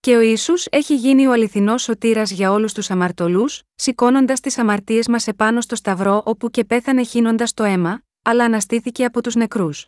[0.00, 5.08] Και ο Ιησούς έχει γίνει ο αληθινός σωτήρας για όλους τους αμαρτωλούς, σηκώνοντας τις αμαρτίες
[5.08, 9.86] μας επάνω στο Σταυρό όπου και πέθανε χύνοντας το αίμα, αλλά αναστήθηκε από τους νεκρούς.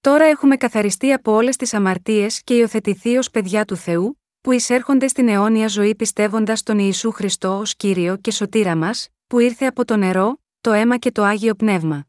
[0.00, 5.08] Τώρα έχουμε καθαριστεί από όλες τις αμαρτίες και υιοθετηθεί ως παιδιά του Θεού, που εισέρχονται
[5.08, 9.84] στην αιώνια ζωή πιστεύοντας τον Ιησού Χριστό ως κύριο και σωτήρα μας, που ήρθε από
[9.84, 12.06] το νερό, το αίμα και το άγιο πνεύμα.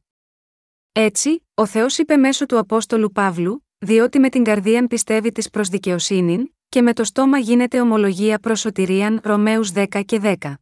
[0.92, 5.70] Έτσι, ο Θεός είπε μέσω του Απόστολου Παύλου, διότι με την καρδία πιστεύει της προς
[5.70, 10.54] δικαιοσύνη, και με το στόμα γίνεται ομολογία προς σωτηρίαν Ρωμαίους 10 και 10.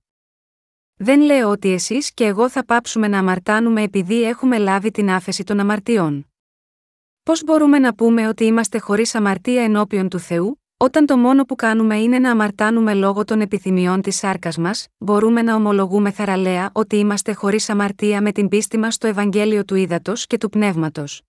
[0.95, 5.43] Δεν λέω ότι εσείς και εγώ θα πάψουμε να αμαρτάνουμε επειδή έχουμε λάβει την άφεση
[5.43, 6.31] των αμαρτιών.
[7.23, 11.55] Πώς μπορούμε να πούμε ότι είμαστε χωρίς αμαρτία ενώπιον του Θεού, όταν το μόνο που
[11.55, 16.95] κάνουμε είναι να αμαρτάνουμε λόγω των επιθυμιών της σάρκας μας, μπορούμε να ομολογούμε θαραλέα ότι
[16.95, 21.21] είμαστε χωρίς αμαρτία με την πίστη μας στο Ευαγγέλιο του Ήδατος και του Πνεύματος.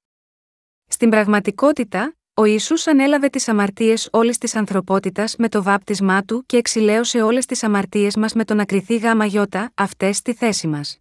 [0.86, 6.57] Στην πραγματικότητα, ο Ιησούς ανέλαβε τις αμαρτίες όλης της ανθρωπότητας με το βάπτισμά του και
[6.57, 10.99] εξηλαίωσε όλες τις αμαρτίες μας με τον ακριθή γάμα γιώτα, αυτές στη θέση μας.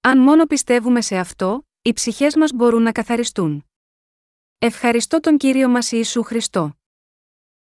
[0.00, 3.64] Αν μόνο πιστεύουμε σε αυτό, οι ψυχές μας μπορούν να καθαριστούν.
[4.58, 6.76] Ευχαριστώ τον κύριο μας Ιησού Χριστό.